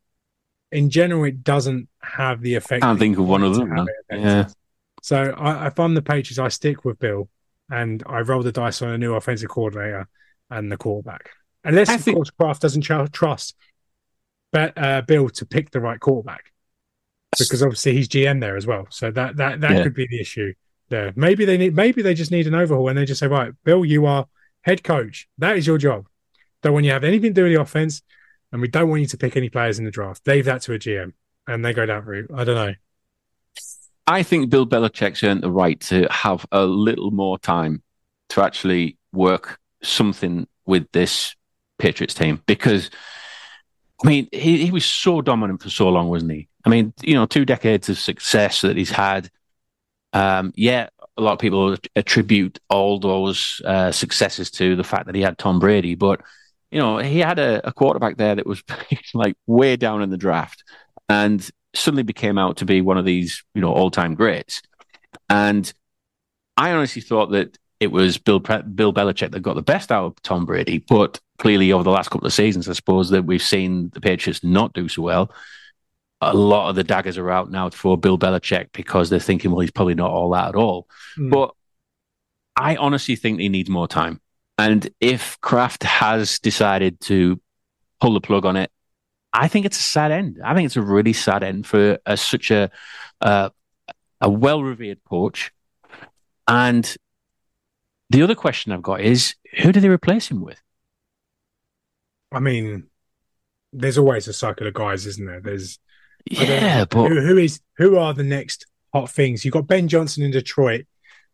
[0.74, 2.82] in general, it doesn't have the effect.
[2.82, 3.86] I can't think of one of them.
[4.10, 4.48] Yeah.
[5.02, 7.28] So I, if I'm the Patriots, I stick with Bill
[7.70, 10.08] and I roll the dice on a new offensive coordinator
[10.50, 11.30] and the quarterback.
[11.62, 12.16] Unless, I of think...
[12.16, 13.54] course, Kraft doesn't trust
[14.52, 16.52] but, uh, Bill to pick the right quarterback
[17.38, 18.86] because obviously he's GM there as well.
[18.90, 19.82] So that that that yeah.
[19.82, 20.54] could be the issue
[20.88, 21.12] there.
[21.16, 23.84] Maybe they need maybe they just need an overhaul and they just say, right, Bill,
[23.84, 24.26] you are
[24.62, 25.28] head coach.
[25.38, 26.06] That is your job.
[26.62, 28.02] Don't want you to have anything to do with the offense
[28.54, 30.24] and we don't want you to pick any players in the draft.
[30.28, 31.12] Leave that to a GM,
[31.48, 32.30] and they go that route.
[32.32, 32.74] I don't know.
[34.06, 37.82] I think Bill Belichick's earned the right to have a little more time
[38.28, 41.34] to actually work something with this
[41.80, 42.90] Patriots team because,
[44.04, 46.48] I mean, he, he was so dominant for so long, wasn't he?
[46.64, 49.30] I mean, you know, two decades of success that he's had.
[50.12, 55.16] Um, yeah, a lot of people attribute all those uh, successes to the fact that
[55.16, 56.20] he had Tom Brady, but
[56.74, 58.60] you know, he had a, a quarterback there that was
[59.14, 60.64] like way down in the draft
[61.08, 64.60] and suddenly became out to be one of these, you know, all time greats.
[65.30, 65.72] And
[66.56, 70.22] I honestly thought that it was Bill Bill Belichick that got the best out of
[70.22, 73.90] Tom Brady, but clearly over the last couple of seasons, I suppose that we've seen
[73.90, 75.30] the Patriots not do so well.
[76.22, 79.60] A lot of the daggers are out now for Bill Belichick because they're thinking, well,
[79.60, 80.88] he's probably not all that at all.
[81.16, 81.30] Mm.
[81.30, 81.54] But
[82.56, 84.20] I honestly think he needs more time.
[84.56, 87.40] And if Kraft has decided to
[88.00, 88.70] pull the plug on it,
[89.32, 90.40] I think it's a sad end.
[90.44, 92.70] I think it's a really sad end for a, such a
[93.20, 93.50] uh,
[94.20, 95.50] a well revered coach.
[96.46, 96.96] And
[98.10, 100.60] the other question I've got is, who do they replace him with?
[102.30, 102.84] I mean,
[103.72, 105.40] there's always a cycle of guys, isn't there?
[105.40, 105.78] There's
[106.30, 109.44] yeah, but who, who is who are the next hot things?
[109.44, 110.86] You've got Ben Johnson in Detroit,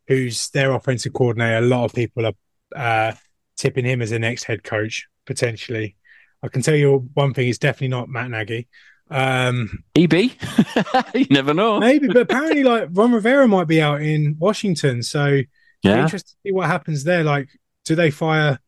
[0.09, 1.59] who's their offensive coordinator.
[1.59, 2.33] A lot of people are
[2.75, 3.12] uh,
[3.57, 5.97] tipping him as the next head coach potentially.
[6.43, 8.68] I can tell you one thing: he's definitely not Matt Nagy.
[9.11, 10.12] Um, EB,
[11.14, 11.81] you never know.
[11.81, 15.41] Maybe, but apparently, like Ron Rivera might be out in Washington, so
[15.83, 17.25] yeah, interesting to see what happens there.
[17.25, 17.49] Like,
[17.85, 18.59] do they fire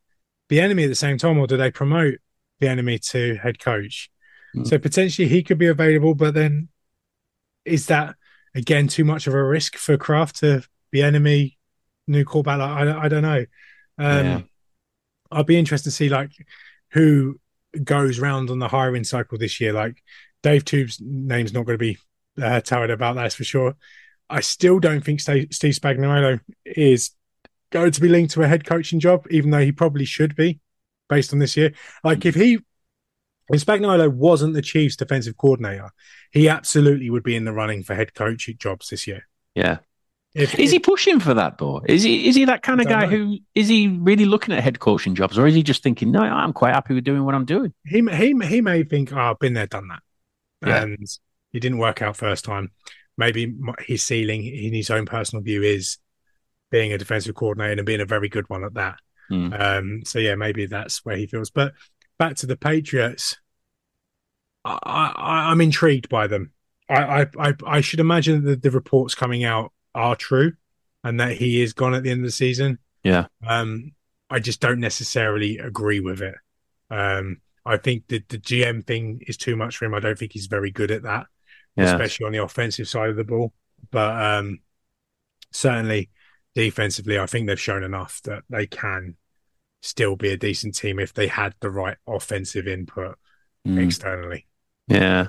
[0.50, 2.16] Bieniemy at the same time, or do they promote
[2.60, 4.10] Bieniemy to head coach?
[4.56, 4.66] Mm.
[4.66, 6.68] So potentially he could be available, but then
[7.64, 8.16] is that
[8.54, 11.56] again too much of a risk for Kraft to Bieniemy
[12.08, 12.58] new callback?
[12.58, 13.44] Like, I I don't know.
[14.02, 14.40] Um, yeah.
[15.30, 16.32] I'll be interested to see like
[16.90, 17.40] who
[17.82, 19.72] goes round on the hiring cycle this year.
[19.72, 20.02] Like
[20.42, 21.98] Dave Toub's name's not going to be
[22.40, 23.76] uh, touted about, that's for sure.
[24.28, 27.10] I still don't think Steve Spagnuolo is
[27.70, 30.60] going to be linked to a head coaching job, even though he probably should be
[31.08, 31.72] based on this year.
[32.02, 32.58] Like if he,
[33.50, 35.90] if Spagnuolo wasn't the Chiefs' defensive coordinator,
[36.30, 39.28] he absolutely would be in the running for head coach jobs this year.
[39.54, 39.78] Yeah.
[40.34, 41.82] If, is if, he pushing for that though?
[41.86, 43.08] Is he is he that kind of guy know.
[43.08, 46.20] who is he really looking at head coaching jobs, or is he just thinking, no,
[46.20, 47.74] I'm quite happy with doing what I'm doing?
[47.86, 50.02] He he he may think, oh, I've been there, done that,
[50.66, 50.82] yeah.
[50.82, 51.06] and
[51.52, 52.70] he didn't work out first time.
[53.18, 55.98] Maybe his ceiling, in his own personal view, is
[56.70, 58.98] being a defensive coordinator and being a very good one at that.
[59.30, 59.60] Mm.
[59.60, 61.50] Um, so yeah, maybe that's where he feels.
[61.50, 61.74] But
[62.18, 63.36] back to the Patriots,
[64.64, 66.52] I, I, I'm intrigued by them.
[66.88, 70.52] I, I, I should imagine that the reports coming out are true
[71.04, 72.78] and that he is gone at the end of the season.
[73.02, 73.26] Yeah.
[73.46, 73.92] Um,
[74.30, 76.36] I just don't necessarily agree with it.
[76.90, 79.94] Um, I think that the GM thing is too much for him.
[79.94, 81.26] I don't think he's very good at that,
[81.76, 81.84] yeah.
[81.84, 83.52] especially on the offensive side of the ball.
[83.90, 84.60] But um,
[85.50, 86.10] certainly
[86.54, 89.16] defensively, I think they've shown enough that they can
[89.82, 93.18] still be a decent team if they had the right offensive input
[93.66, 93.84] mm.
[93.84, 94.46] externally.
[94.88, 95.28] Yeah.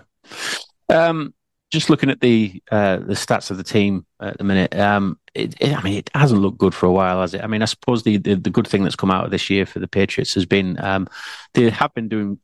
[0.89, 1.33] Um,
[1.73, 5.55] just looking at the uh, the stats of the team at the minute, um, it,
[5.59, 7.43] it, I mean, it hasn't looked good for a while, has it?
[7.43, 9.65] I mean, I suppose the, the, the good thing that's come out of this year
[9.65, 11.07] for the Patriots has been um,
[11.55, 12.39] they have been doing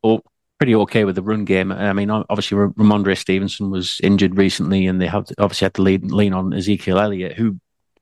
[0.57, 1.71] pretty okay with the run game.
[1.71, 6.07] I mean, obviously, Rhamondre Stevenson was injured recently, and they have obviously had to lean,
[6.07, 7.59] lean on Ezekiel Elliott, who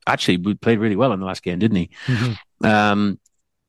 [0.07, 1.89] actually played really well in the last game, didn't he?
[2.05, 2.65] Mm-hmm.
[2.65, 3.19] Um,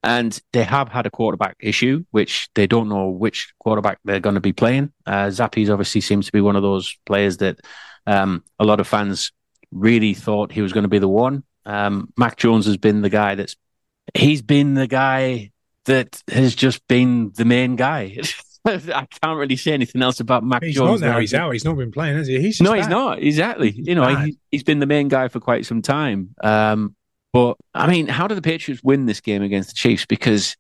[0.03, 4.35] and they have had a quarterback issue, which they don't know which quarterback they're going
[4.35, 4.93] to be playing.
[5.07, 7.59] Uh, Zappe's obviously seems to be one of those players that
[8.07, 9.33] um, a lot of fans
[9.73, 11.43] really thought he was going to be the one.
[11.67, 13.57] Um, Mac Jones has been the guy that's
[14.15, 15.51] he's been the guy
[15.85, 18.17] that has just been the main guy.
[18.65, 21.01] I can't really say anything else about Mac he's Jones.
[21.01, 21.21] Not now.
[21.21, 21.53] He's out.
[21.53, 22.41] He's not been playing, has he?
[22.41, 22.79] He's no, bad.
[22.79, 23.23] he's not.
[23.23, 23.71] Exactly.
[23.71, 26.35] He's you know, he, has been the main guy for quite some time.
[26.43, 26.95] Um,
[27.39, 30.05] but I mean, how do the Patriots win this game against the Chiefs?
[30.05, 30.57] Because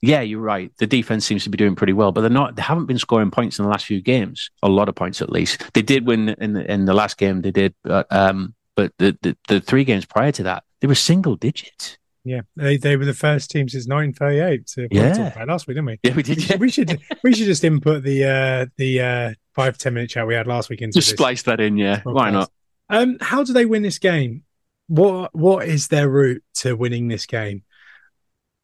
[0.00, 0.72] yeah, you're right.
[0.78, 2.56] The defense seems to be doing pretty well, but they're not.
[2.56, 4.50] They haven't been scoring points in the last few games.
[4.62, 5.70] A lot of points, at least.
[5.74, 7.42] They did win in the, in the last game.
[7.42, 10.94] They did, but, um, but the, the the three games prior to that, they were
[10.94, 11.98] single digits.
[12.24, 15.44] Yeah, they, they were the first team since 1938 to yeah.
[15.46, 16.00] last week, didn't we?
[16.02, 16.48] Yeah, we did.
[16.48, 16.56] Yeah.
[16.56, 20.34] We should we should just input the uh, the uh, five ten minute chat we
[20.34, 21.76] had last week into just splice that in.
[21.76, 22.14] Yeah, podcast.
[22.14, 22.50] why not?
[22.88, 24.44] Um, how do they win this game?
[24.86, 27.62] What what is their route to winning this game?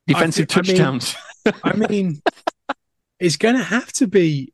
[0.07, 1.17] Defensive I touchdowns.
[1.63, 2.23] I mean, I mean
[3.19, 4.53] it's going to have to be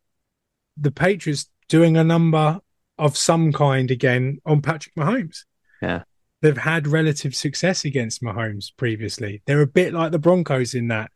[0.77, 2.61] the Patriots doing a number
[2.99, 5.45] of some kind again on Patrick Mahomes.
[5.81, 6.03] Yeah.
[6.43, 9.43] They've had relative success against Mahomes previously.
[9.47, 11.11] They're a bit like the Broncos in that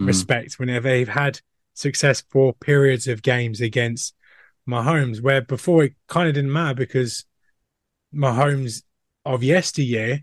[0.00, 0.06] mm.
[0.06, 1.40] respect, whenever they've had
[1.74, 4.14] success for periods of games against
[4.68, 7.24] Mahomes, where before it kind of didn't matter because
[8.14, 8.82] Mahomes
[9.28, 10.20] of yesteryear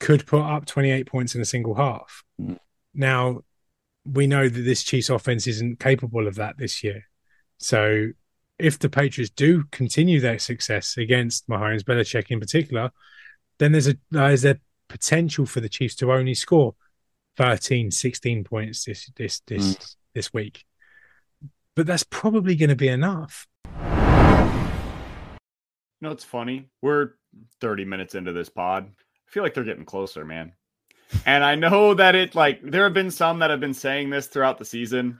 [0.00, 2.22] could put up 28 points in a single half.
[2.40, 2.58] Mm.
[2.94, 3.40] Now,
[4.04, 7.04] we know that this Chiefs offense isn't capable of that this year.
[7.58, 8.08] So,
[8.58, 12.90] if the Patriots do continue their success against Mahomes, Belichick in particular,
[13.58, 14.58] then there's a there's a
[14.88, 16.74] potential for the Chiefs to only score
[17.36, 19.96] 13, 16 points this this this mm.
[20.14, 20.64] this week.
[21.74, 23.46] But that's probably going to be enough.
[26.00, 26.68] You know, it's funny.
[26.80, 27.14] We're
[27.60, 28.86] 30 minutes into this pod.
[28.86, 30.52] I feel like they're getting closer, man.
[31.26, 34.26] And I know that it like there have been some that have been saying this
[34.26, 35.18] throughout the season.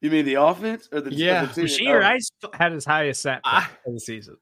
[0.00, 1.46] You mean the offense or the yeah?
[1.46, 2.50] The Bashir oh.
[2.52, 4.36] had his highest set of the season.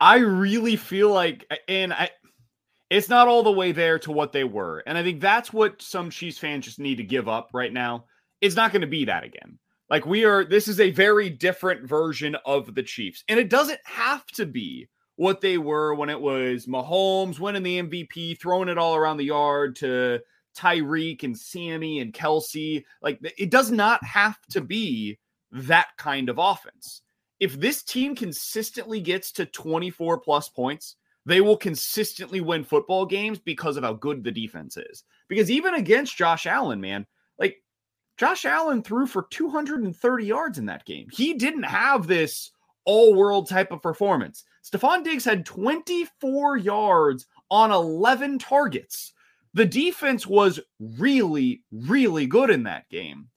[0.00, 2.10] I really feel like, and I,
[2.90, 5.80] it's not all the way there to what they were, and I think that's what
[5.80, 8.04] some Chiefs fans just need to give up right now.
[8.40, 9.58] It's not going to be that again.
[9.90, 13.22] Like we are, this is a very different version of the Chiefs.
[13.28, 17.82] And it doesn't have to be what they were when it was Mahomes winning the
[17.82, 20.20] MVP, throwing it all around the yard to
[20.56, 22.84] Tyreek and Sammy and Kelce.
[23.02, 25.18] Like it does not have to be
[25.52, 27.02] that kind of offense.
[27.40, 30.96] If this team consistently gets to 24 plus points,
[31.26, 35.04] they will consistently win football games because of how good the defense is.
[35.28, 37.06] Because even against Josh Allen, man,
[37.38, 37.56] like
[38.16, 41.08] Josh Allen threw for 230 yards in that game.
[41.10, 42.50] He didn't have this
[42.84, 44.44] all world type of performance.
[44.64, 49.12] Stefon Diggs had 24 yards on 11 targets.
[49.54, 53.28] The defense was really, really good in that game.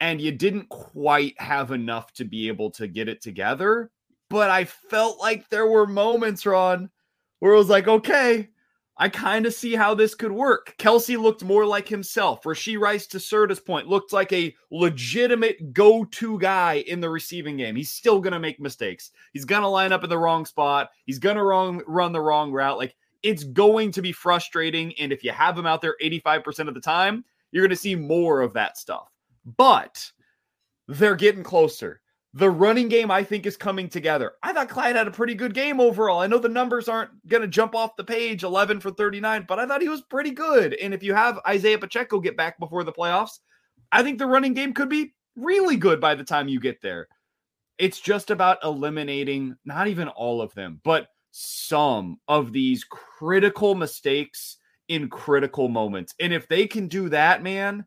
[0.00, 3.90] And you didn't quite have enough to be able to get it together.
[4.28, 6.90] But I felt like there were moments, Ron,
[7.38, 8.48] where it was like, okay,
[8.98, 10.74] I kind of see how this could work.
[10.78, 12.42] Kelce looked more like himself.
[12.44, 17.56] Rashee Rice, to Serta's point, looked like a legitimate go to guy in the receiving
[17.56, 17.74] game.
[17.74, 19.10] He's still going to make mistakes.
[19.32, 20.90] He's going to line up in the wrong spot.
[21.06, 22.76] He's going to run the wrong route.
[22.76, 24.92] Like, it's going to be frustrating.
[24.98, 27.94] And if you have him out there 85% of the time, you're going to see
[27.94, 29.08] more of that stuff.
[29.56, 30.12] But
[30.86, 32.01] they're getting closer.
[32.34, 34.32] The running game, I think, is coming together.
[34.42, 36.20] I thought Clyde had a pretty good game overall.
[36.20, 39.58] I know the numbers aren't going to jump off the page 11 for 39, but
[39.58, 40.72] I thought he was pretty good.
[40.74, 43.40] And if you have Isaiah Pacheco get back before the playoffs,
[43.90, 47.06] I think the running game could be really good by the time you get there.
[47.76, 54.56] It's just about eliminating not even all of them, but some of these critical mistakes
[54.88, 56.14] in critical moments.
[56.20, 57.84] And if they can do that, man,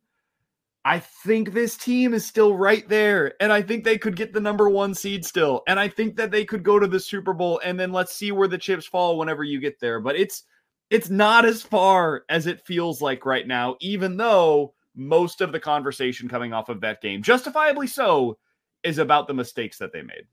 [0.87, 3.33] I think this team is still right there.
[3.39, 5.63] And I think they could get the number one seed still.
[5.67, 7.59] And I think that they could go to the Super Bowl.
[7.65, 9.99] And then let's see where the chips fall whenever you get there.
[9.99, 10.43] But it's
[10.91, 15.59] it's not as far as it feels like right now, even though most of the
[15.59, 18.37] conversation coming off of that game, justifiably so,
[18.83, 20.27] is about the mistakes that they made.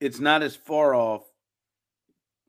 [0.00, 1.22] It's not as far off.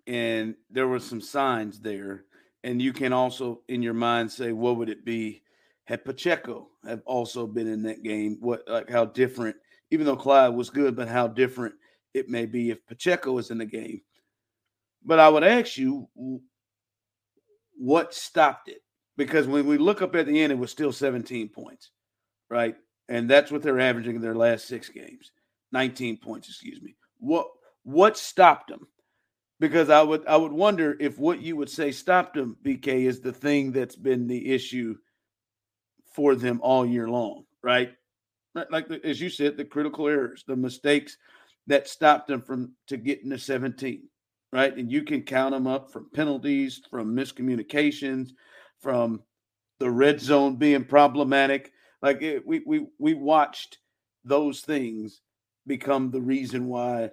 [0.05, 2.25] And there were some signs there.
[2.65, 5.44] And you can also in your mind say, what would it be
[5.85, 9.55] had Pacheco have also been in that game, what like how different,
[9.91, 11.75] even though Clyde was good, but how different
[12.13, 14.01] it may be if Pacheco is in the game.
[15.03, 16.09] But I would ask you,
[17.77, 18.81] what stopped it?
[19.17, 21.91] Because when we look up at the end, it was still 17 points,
[22.49, 22.75] right?
[23.07, 25.31] And that's what they're averaging in their last six games,
[25.71, 26.95] 19 points, excuse me.
[27.19, 27.47] What
[27.83, 28.87] what stopped them?
[29.59, 33.19] Because I would I would wonder if what you would say stopped them, BK, is
[33.19, 34.95] the thing that's been the issue
[36.15, 37.91] for them all year long, right?
[38.71, 41.17] Like as you said, the critical errors, the mistakes
[41.67, 44.07] that stopped them from to getting to 17,
[44.53, 44.75] right?
[44.77, 48.29] And you can count them up from penalties, from miscommunications,
[48.79, 49.21] from
[49.79, 51.73] the red zone being problematic.
[52.01, 53.79] Like it, we we we watched
[54.23, 55.21] those things
[55.67, 57.09] become the reason why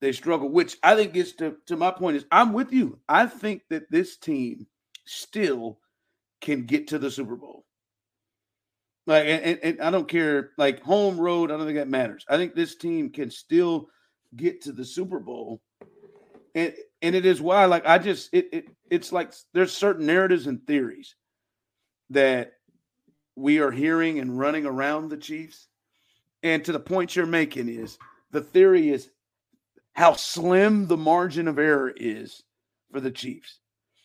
[0.00, 0.48] they struggle.
[0.48, 2.98] Which I think is to to my point is I'm with you.
[3.06, 4.66] I think that this team
[5.04, 5.78] still
[6.40, 7.65] can get to the Super Bowl.
[9.06, 12.24] Like, and, and, I don't care, like home road, I don't think that matters.
[12.28, 13.88] I think this team can still
[14.34, 15.60] get to the Super Bowl.
[16.54, 20.46] And and it is why, like, I just it, it it's like there's certain narratives
[20.46, 21.14] and theories
[22.10, 22.54] that
[23.36, 25.68] we are hearing and running around the Chiefs.
[26.42, 27.98] And to the point you're making is
[28.30, 29.10] the theory is
[29.92, 32.42] how slim the margin of error is
[32.90, 33.60] for the Chiefs.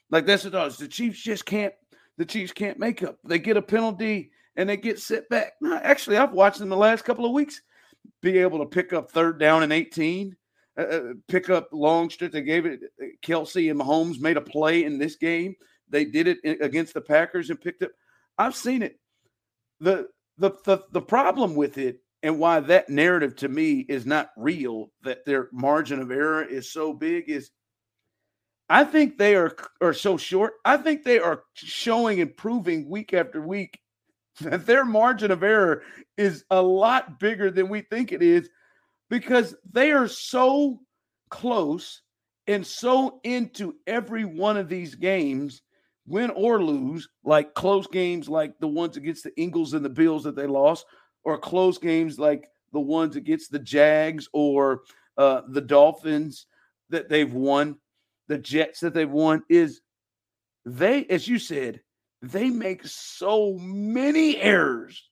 [0.10, 0.78] Like that's what it does.
[0.78, 1.74] The Chiefs just can't
[2.18, 3.18] the Chiefs can't make up.
[3.24, 5.54] They get a penalty and they get set back.
[5.62, 7.62] No, actually, I've watched them the last couple of weeks
[8.22, 10.36] be able to pick up third down and 18,
[10.78, 12.32] uh, uh pick up long stretch.
[12.32, 12.82] They gave it,
[13.24, 15.56] Kelce and Mahomes made a play in this game.
[15.90, 17.92] They did it against the Packers and picked up.
[18.38, 18.98] I've seen it.
[19.80, 24.30] The, the, the, the problem with it and why that narrative to me is not
[24.38, 27.50] real, that their margin of error is so big, is
[28.70, 30.54] I think they are are so short.
[30.64, 33.80] I think they are showing and proving week after week
[34.44, 35.84] that their margin of error
[36.18, 38.50] is a lot bigger than we think it is
[39.10, 40.80] because they are so
[41.30, 42.02] close
[42.48, 45.62] and so into every one of these games,
[46.08, 50.24] win or lose, like close games like the ones against the Eagles and the Bills
[50.24, 50.86] that they lost,
[51.24, 54.82] or close games like the ones against the Jags or
[55.18, 56.48] uh, the Dolphins
[56.90, 57.78] that they've won,
[58.28, 59.82] the Jets that they've won, is
[60.66, 61.82] they, as you said,
[62.22, 65.10] they make so many errors.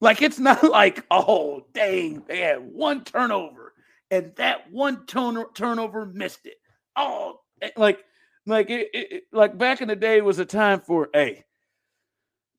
[0.00, 3.74] Like it's not like, oh, dang, they had one turnover
[4.10, 6.56] and that one turn- turnover missed it.
[6.96, 8.00] Oh, eh, like,
[8.46, 11.44] like it, it, like back in the day was a time for, hey,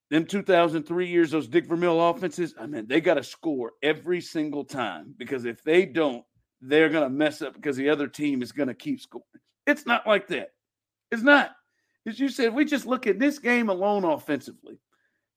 [0.10, 4.64] them 2003 years, those Dick Vermeil offenses, I mean, they got to score every single
[4.64, 6.24] time because if they don't,
[6.62, 9.26] they're going to mess up because the other team is going to keep scoring.
[9.66, 10.50] It's not like that.
[11.12, 11.52] It's not.
[12.08, 14.80] As you said, we just look at this game alone offensively.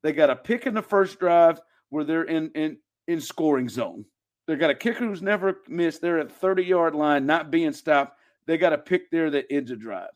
[0.03, 1.61] They got a pick in the first drive
[1.91, 4.05] where they're in in in scoring zone.
[4.47, 6.01] They got a kicker who's never missed.
[6.01, 8.19] They're at 30 yard line, not being stopped.
[8.47, 10.11] They got a pick there that ends a drive.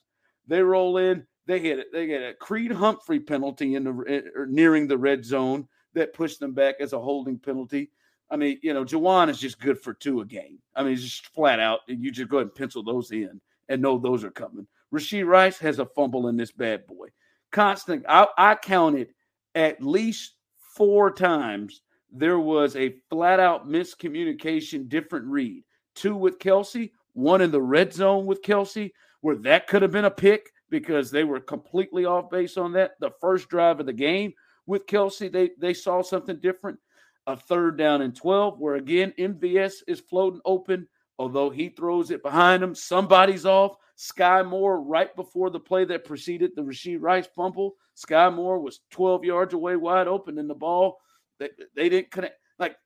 [0.47, 1.27] They roll in.
[1.47, 1.87] They hit it.
[1.93, 6.13] They get a Creed Humphrey penalty in the or er, nearing the red zone that
[6.13, 7.91] pushed them back as a holding penalty.
[8.31, 10.59] I mean, you know, Jawaan is just good for two a game.
[10.77, 11.81] I mean, just flat out.
[11.87, 13.41] You just go ahead and pencil those in
[13.71, 14.67] and know those are coming.
[14.93, 17.09] Rashee Rice has a fumble in this bad boy.
[17.53, 18.05] Constant.
[18.09, 19.09] I, I counted
[19.55, 20.35] at least
[20.75, 25.63] four times there was a flat out miscommunication, different read.
[25.95, 30.05] Two with Kelce, one in the red zone with Kelce, where that could have been
[30.07, 32.93] a pick because they were completely off base on that.
[33.01, 34.33] The first drive of the game
[34.67, 36.79] with Kelce, they, they saw something different.
[37.27, 40.89] A third down and 12, where again, MVS is floating open,
[41.19, 42.75] although he throws it behind him.
[42.75, 43.77] Somebody's off.
[43.99, 48.81] Skyy Moore, right before the play that preceded the Rashee Rice fumble, Skyy Moore was
[48.91, 50.99] 12 yards away, wide open, and the ball,
[51.41, 52.39] they, they didn't connect.
[52.61, 52.77] Like,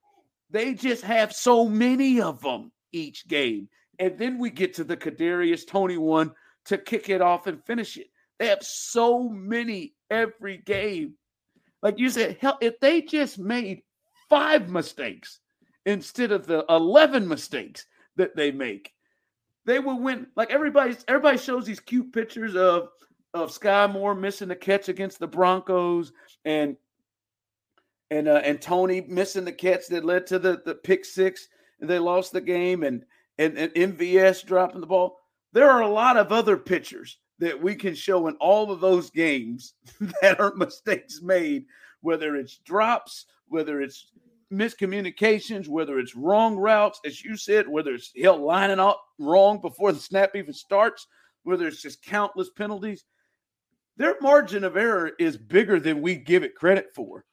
[0.51, 3.69] they just have so many of them each game.
[3.99, 6.33] And then we get to the Kadarius Toney one
[6.65, 8.07] to kick it off and finish it.
[8.39, 11.15] They have so many every game.
[11.83, 13.83] Like you said, hell, if they just made
[14.31, 15.41] five mistakes
[15.85, 17.87] instead of the 11 mistakes
[18.17, 18.93] that they make,
[19.65, 20.27] they would win.
[20.37, 22.89] Like everybody, everybody shows these cute pictures of
[23.35, 26.13] of Skyy Moore missing the catch against the Broncos
[26.45, 26.77] and
[28.11, 31.49] and uh, and Toney missing the catch that led to the the pick six
[31.81, 33.05] and they lost the game and
[33.39, 35.19] and, and MVS dropping the ball
[35.53, 39.11] there are a lot of other pictures that we can show in all of those
[39.11, 39.75] games
[40.23, 41.65] that are mistakes made,
[42.01, 44.07] whether it's drops, whether it's
[44.53, 49.93] miscommunications, whether it's wrong routes, as you said, whether it's hell lining up wrong before
[49.93, 51.07] the snap even starts,
[51.43, 53.05] whether it's just countless penalties.
[53.97, 57.25] Their margin of error is bigger than we give it credit for.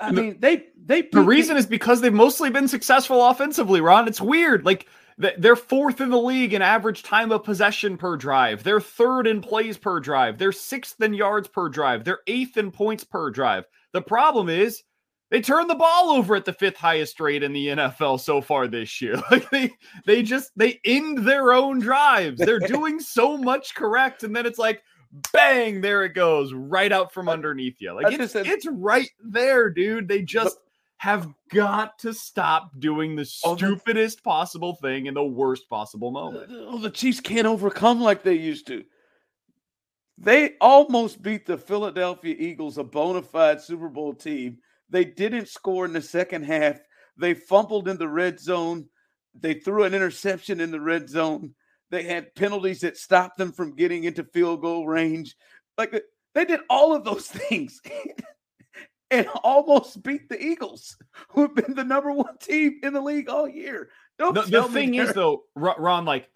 [0.00, 4.08] I mean, they they the reason is because they've mostly been successful offensively, Ron.
[4.08, 4.64] It's weird.
[4.64, 8.64] Like they're fourth in the league in average time of possession per drive.
[8.64, 10.38] They're third in plays per drive.
[10.38, 12.04] They're sixth in yards per drive.
[12.04, 13.64] They're eighth in points per drive.
[13.92, 14.82] The problem is
[15.30, 18.68] they turn the ball over at the fifth highest rate in the NFL so far
[18.68, 19.20] this year.
[19.30, 19.70] Like they
[20.04, 22.38] they just they end their own drives.
[22.38, 24.82] They're doing so much correct, and then it's like
[25.32, 27.92] bang, there it goes, right out from underneath you.
[27.92, 30.08] Like it's, it's right there, dude.
[30.08, 30.58] They just
[30.98, 36.50] have got to stop doing the stupidest possible thing in the worst possible uh, moment.
[36.50, 38.84] Oh, the Chiefs can't overcome like they used to.
[40.18, 44.58] They almost beat the Philadelphia Eagles, a bona fide Super Bowl team.
[44.90, 46.78] They didn't score in the second half.
[47.16, 48.86] They fumbled in the red zone.
[49.38, 51.54] They threw an interception in the red zone.
[51.90, 55.36] They had penalties that stopped them from getting into field goal range.
[55.78, 56.02] Like
[56.34, 57.80] they did all of those things
[59.10, 60.96] and almost beat the Eagles,
[61.28, 63.88] who have been the number one team in the league all year.
[64.18, 66.28] Don't the, the thing is, though, Ron, like,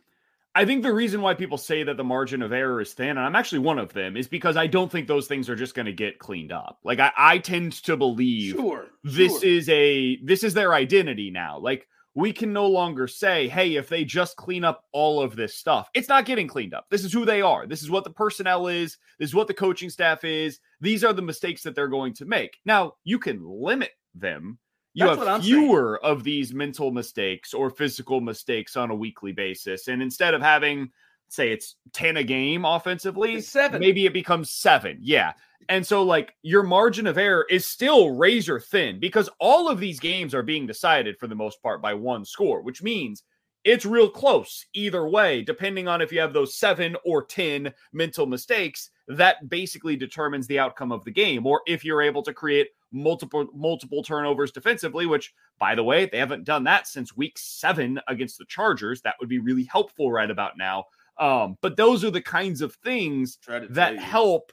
[0.61, 3.21] I think the reason why people say that the margin of error is thin, and
[3.21, 5.87] I'm actually one of them, is because I don't think those things are just going
[5.87, 6.81] to get cleaned up.
[6.85, 9.49] Like, I, I tend to believe sure, this sure.
[9.49, 11.59] is a this is their identity now.
[11.59, 15.55] Like, we can no longer say, hey, if they just clean up all of this
[15.55, 16.85] stuff, it's not getting cleaned up.
[16.91, 17.67] This is who they are.
[17.67, 18.99] This is what the personnel is.
[19.19, 20.61] This is what the coaching staff is.
[20.83, 22.59] These are the mistakes that they're going to make.
[22.67, 24.59] Now, you can limit them.
[24.95, 29.87] You That's have fewer of these mental mistakes or physical mistakes on a weekly basis.
[29.87, 30.91] And instead of having,
[31.29, 33.81] say, it's 10 a game offensively, it's seven.
[33.81, 34.99] maybe it becomes seven.
[35.01, 35.35] Yeah.
[35.69, 40.01] And so, like, your margin of error is still razor thin because all of these
[40.01, 43.23] games are being decided for the most part by one score, which means
[43.63, 48.27] it's real close either way, depending on if you have those seven or 10 mental
[48.27, 48.91] mistakes.
[49.17, 53.47] That basically determines the outcome of the game, or if you're able to create multiple
[53.55, 58.39] multiple turnovers defensively which by the way they haven't done that since week 7 against
[58.39, 59.01] the Chargers.
[59.03, 60.87] That would be really helpful right about now.
[61.19, 63.39] Um, but those are the kinds of things
[63.71, 64.53] that help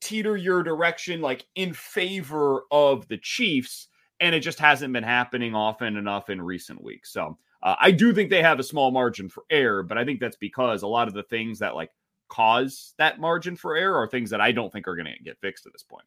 [0.00, 3.88] teeter your direction like in favor of the Chiefs,
[4.20, 7.12] and it just hasn't been happening often enough in recent weeks.
[7.12, 10.20] So uh, I do think they have a small margin for error, but I think
[10.20, 11.90] that's because a lot of the things that like
[12.28, 15.40] cause that margin for error are things that I don't think are going to get
[15.40, 16.06] fixed at this point.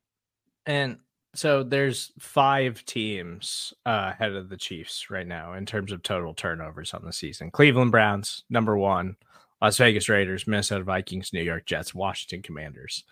[0.65, 0.97] And
[1.35, 6.33] so there's five teams uh, ahead of the Chiefs right now in terms of total
[6.33, 7.51] turnovers on the season.
[7.51, 9.15] Cleveland Browns, number one.
[9.61, 13.03] Las Vegas Raiders, Minnesota Vikings, New York Jets, Washington Commanders.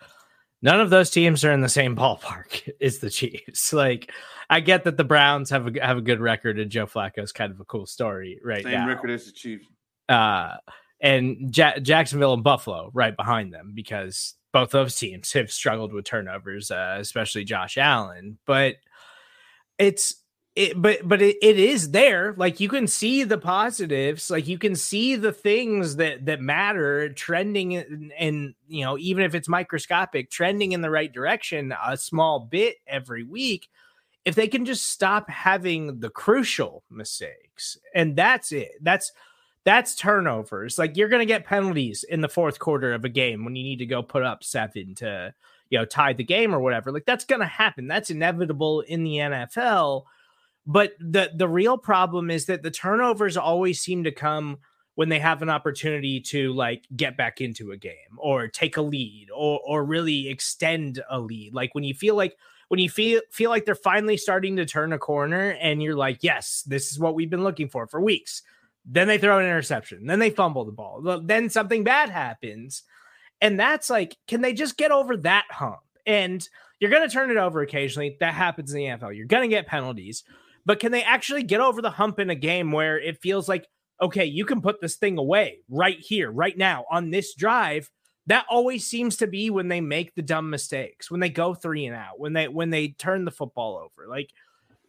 [0.61, 3.73] none of those teams are in the same ballpark as the Chiefs.
[3.73, 4.11] Like,
[4.49, 7.33] I get that the Browns have a have a good record, and Joe Flacco is
[7.33, 8.87] kind of a cool story right Same now.
[8.87, 9.65] record as the Chiefs.
[10.07, 10.55] Uh,
[10.99, 16.05] and ja- Jacksonville and Buffalo right behind them because both those teams have struggled with
[16.05, 18.37] turnovers, uh, especially Josh Allen.
[18.45, 18.77] But
[19.77, 20.15] it's
[20.55, 22.33] it, but but it, it is there.
[22.35, 27.09] Like you can see the positives, like you can see the things that that matter
[27.09, 31.95] trending, and, and you know even if it's microscopic, trending in the right direction a
[31.95, 33.69] small bit every week.
[34.25, 38.71] If they can just stop having the crucial mistakes, and that's it.
[38.81, 39.11] That's
[39.67, 40.77] that's turnovers.
[40.77, 43.63] Like you're going to get penalties in the fourth quarter of a game when you
[43.63, 45.33] need to go put up seven to,
[45.69, 46.89] you know, tie the game or whatever.
[46.89, 47.85] Like that's going to happen.
[47.85, 50.03] That's inevitable in the NFL.
[50.65, 54.59] But the the real problem is that the turnovers always seem to come
[54.95, 58.81] when they have an opportunity to like get back into a game or take a
[58.81, 61.53] lead or or really extend a lead.
[61.53, 62.37] Like when you feel like
[62.69, 66.19] when you feel feel like they're finally starting to turn a corner and you're like,
[66.21, 68.43] yes, this is what we've been looking for for weeks
[68.87, 70.05] then they throw an interception.
[70.05, 71.21] Then they fumble the ball.
[71.23, 72.83] Then something bad happens.
[73.41, 75.79] And that's like, can they just get over that hump?
[76.05, 76.47] And
[76.79, 78.15] you're going to turn it over occasionally.
[78.21, 79.15] That happens in the NFL.
[79.15, 80.23] You're going to get penalties.
[80.65, 83.67] But can they actually get over the hump in a game where it feels like,
[84.01, 87.91] okay, you can put this thing away right here, right now on this drive?
[88.27, 91.85] That always seems to be when they make the dumb mistakes, when they go three
[91.85, 94.09] and out, when they when they turn the football over.
[94.09, 94.31] Like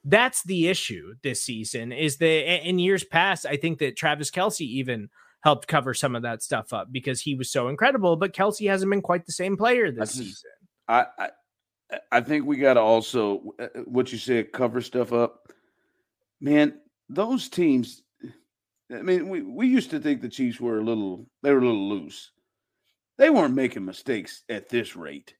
[0.08, 4.62] that's the issue this season is that in years past, I think that Travis Kelce
[4.62, 5.08] even
[5.40, 8.90] helped cover some of that stuff up because he was so incredible, but Kelce hasn't
[8.90, 10.50] been quite the same player this just, season.
[10.88, 11.28] I, I
[12.12, 15.40] I think we got to also uh, uh, what you said cover stuff up.
[16.40, 18.02] Man, those teams.
[18.90, 21.64] I mean, we, we used to think the Chiefs were a little they were a
[21.64, 22.30] little loose.
[23.18, 25.34] They weren't making mistakes at this rate.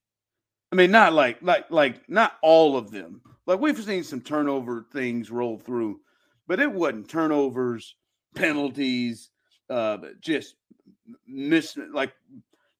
[0.72, 3.22] I mean, not like like like not all of them.
[3.49, 6.01] Like we've seen some turnover things roll through,
[6.46, 7.96] but it wasn't turnovers,
[8.34, 9.30] penalties,
[9.70, 10.57] uh, just
[11.26, 12.12] miss like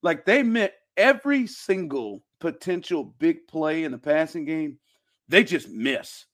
[0.03, 4.79] like they met every single potential big play in the passing game.
[5.27, 6.27] They just miss.